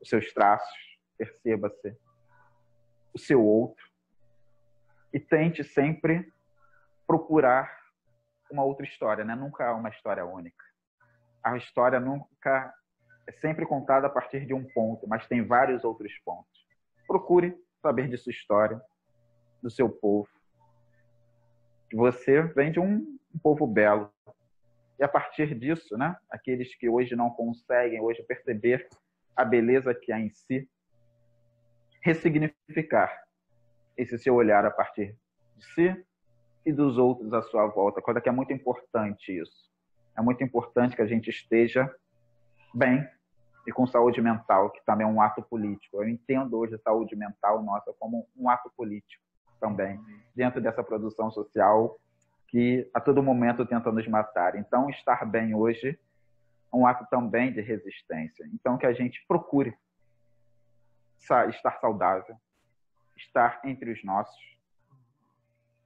os 0.00 0.08
seus 0.08 0.32
traços, 0.32 0.98
perceba-se 1.16 1.96
o 3.12 3.18
seu 3.18 3.42
outro 3.42 3.88
e 5.12 5.20
tente 5.20 5.62
sempre 5.62 6.32
procurar 7.06 7.84
uma 8.50 8.64
outra 8.64 8.84
história, 8.84 9.24
né? 9.24 9.34
Nunca 9.34 9.66
há 9.66 9.74
uma 9.74 9.88
história 9.88 10.24
única. 10.24 10.64
A 11.42 11.56
história 11.56 12.00
nunca 12.00 12.74
é 13.26 13.32
sempre 13.32 13.66
contada 13.66 14.06
a 14.06 14.10
partir 14.10 14.46
de 14.46 14.54
um 14.54 14.64
ponto, 14.64 15.08
mas 15.08 15.26
tem 15.26 15.44
vários 15.44 15.84
outros 15.84 16.12
pontos. 16.24 16.66
Procure 17.06 17.56
saber 17.80 18.08
de 18.08 18.16
sua 18.16 18.30
história, 18.30 18.80
do 19.62 19.70
seu 19.70 19.88
povo. 19.88 20.28
Você 21.92 22.42
vem 22.42 22.72
de 22.72 22.80
um, 22.80 23.18
um 23.34 23.38
povo 23.42 23.66
belo. 23.66 24.12
E 24.98 25.04
a 25.04 25.08
partir 25.08 25.54
disso, 25.54 25.96
né, 25.96 26.16
aqueles 26.30 26.74
que 26.74 26.88
hoje 26.88 27.16
não 27.16 27.30
conseguem 27.30 28.00
hoje 28.00 28.22
perceber 28.22 28.88
a 29.36 29.44
beleza 29.44 29.94
que 29.94 30.12
há 30.12 30.20
em 30.20 30.30
si, 30.30 30.68
ressignificar 32.00 33.24
esse 33.96 34.18
seu 34.18 34.34
olhar 34.34 34.64
a 34.64 34.70
partir 34.70 35.16
de 35.56 35.64
si 35.72 36.04
e 36.64 36.72
dos 36.72 36.98
outros 36.98 37.32
à 37.32 37.42
sua 37.42 37.66
volta. 37.66 38.02
Coisa 38.02 38.20
que 38.20 38.28
é 38.28 38.32
muito 38.32 38.52
importante 38.52 39.36
isso. 39.36 39.70
É 40.16 40.22
muito 40.22 40.42
importante 40.44 40.94
que 40.94 41.02
a 41.02 41.06
gente 41.06 41.30
esteja 41.30 41.92
bem 42.74 43.08
e 43.66 43.72
com 43.72 43.86
saúde 43.86 44.20
mental, 44.20 44.70
que 44.70 44.84
também 44.84 45.06
é 45.06 45.10
um 45.10 45.20
ato 45.20 45.42
político. 45.42 46.02
Eu 46.02 46.08
entendo 46.08 46.58
hoje 46.58 46.74
a 46.74 46.78
saúde 46.78 47.16
mental 47.16 47.62
nossa 47.62 47.92
como 47.98 48.28
um 48.36 48.48
ato 48.48 48.70
político 48.76 49.22
também, 49.58 49.98
dentro 50.34 50.60
dessa 50.60 50.82
produção 50.82 51.30
social 51.30 51.98
que 52.48 52.88
a 52.92 53.00
todo 53.00 53.22
momento 53.22 53.64
tenta 53.64 53.90
nos 53.90 54.06
matar. 54.06 54.56
Então, 54.56 54.90
estar 54.90 55.24
bem 55.24 55.54
hoje 55.54 55.98
é 56.72 56.76
um 56.76 56.86
ato 56.86 57.06
também 57.10 57.52
de 57.52 57.60
resistência. 57.60 58.46
Então, 58.52 58.76
que 58.76 58.86
a 58.86 58.92
gente 58.92 59.24
procure 59.26 59.76
estar 61.18 61.80
saudável, 61.80 62.36
estar 63.16 63.60
entre 63.64 63.90
os 63.90 64.04
nossos, 64.04 64.54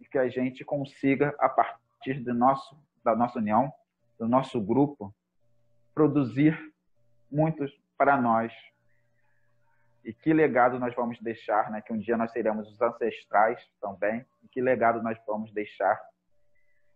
e 0.00 0.04
que 0.04 0.18
a 0.18 0.28
gente 0.28 0.64
consiga, 0.64 1.34
a 1.38 1.48
partir 1.48 2.20
do 2.20 2.34
nosso, 2.34 2.76
da 3.04 3.14
nossa 3.14 3.38
união, 3.38 3.72
do 4.18 4.28
nosso 4.28 4.60
grupo, 4.60 5.14
produzir 5.94 6.58
muitos 7.30 7.70
para 7.96 8.20
nós. 8.20 8.52
E 10.04 10.12
que 10.12 10.32
legado 10.32 10.78
nós 10.78 10.94
vamos 10.94 11.20
deixar, 11.20 11.70
né? 11.70 11.82
Que 11.82 11.92
um 11.92 11.98
dia 11.98 12.16
nós 12.16 12.32
seremos 12.32 12.70
os 12.70 12.80
ancestrais 12.80 13.60
também. 13.80 14.24
E 14.42 14.48
que 14.48 14.60
legado 14.60 15.02
nós 15.02 15.18
vamos 15.26 15.52
deixar 15.52 16.00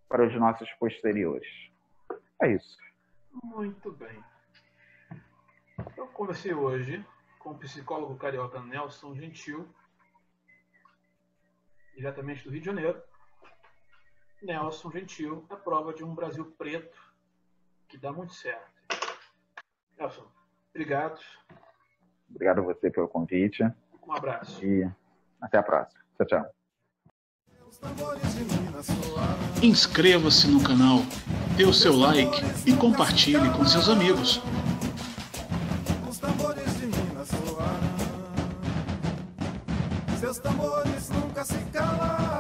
para 0.09 0.27
os 0.27 0.35
nossos 0.35 0.71
posteriores. 0.75 1.49
É 2.41 2.49
isso. 2.53 2.77
Muito 3.43 3.93
bem. 3.93 4.23
Eu 5.97 6.07
conversei 6.09 6.53
hoje 6.53 7.05
com 7.39 7.51
o 7.51 7.59
psicólogo 7.59 8.17
carioca 8.17 8.61
Nelson 8.61 9.15
Gentil, 9.15 9.69
diretamente 11.97 12.45
do 12.45 12.51
Rio 12.51 12.61
de 12.61 12.67
Janeiro. 12.67 13.03
Nelson 14.43 14.91
Gentil 14.91 15.47
é 15.51 15.57
prova 15.57 15.93
de 15.93 16.05
um 16.05 16.15
Brasil 16.15 16.45
preto 16.59 17.01
que 17.89 17.97
dá 17.97 18.13
muito 18.13 18.35
certo. 18.35 18.72
Nelson, 19.99 20.25
obrigado. 20.75 21.21
Obrigado 22.31 22.61
a 22.61 22.63
você 22.63 22.91
pelo 22.91 23.09
convite. 23.09 23.63
Um 24.07 24.13
abraço. 24.13 24.65
E 24.65 24.91
até 25.41 25.59
a 25.59 25.63
próxima. 25.63 26.01
Tchau, 26.17 26.27
tchau. 26.27 26.51
Inscreva-se 29.63 30.47
no 30.49 30.63
canal, 30.63 30.99
dê 31.57 31.65
o 31.65 31.73
seu 31.73 31.97
like 31.97 32.39
e 32.67 32.77
compartilhe 32.77 33.51
com 33.57 33.65
seus 33.65 33.89
amigos. 33.89 34.41
Os 36.09 36.19
tambores 36.19 36.79
de 36.79 36.87
Minas 36.87 37.31
seus 40.23 40.39
tambores 40.39 41.11
nunca 41.11 41.45
se 41.45 41.59
calaram. 41.73 42.32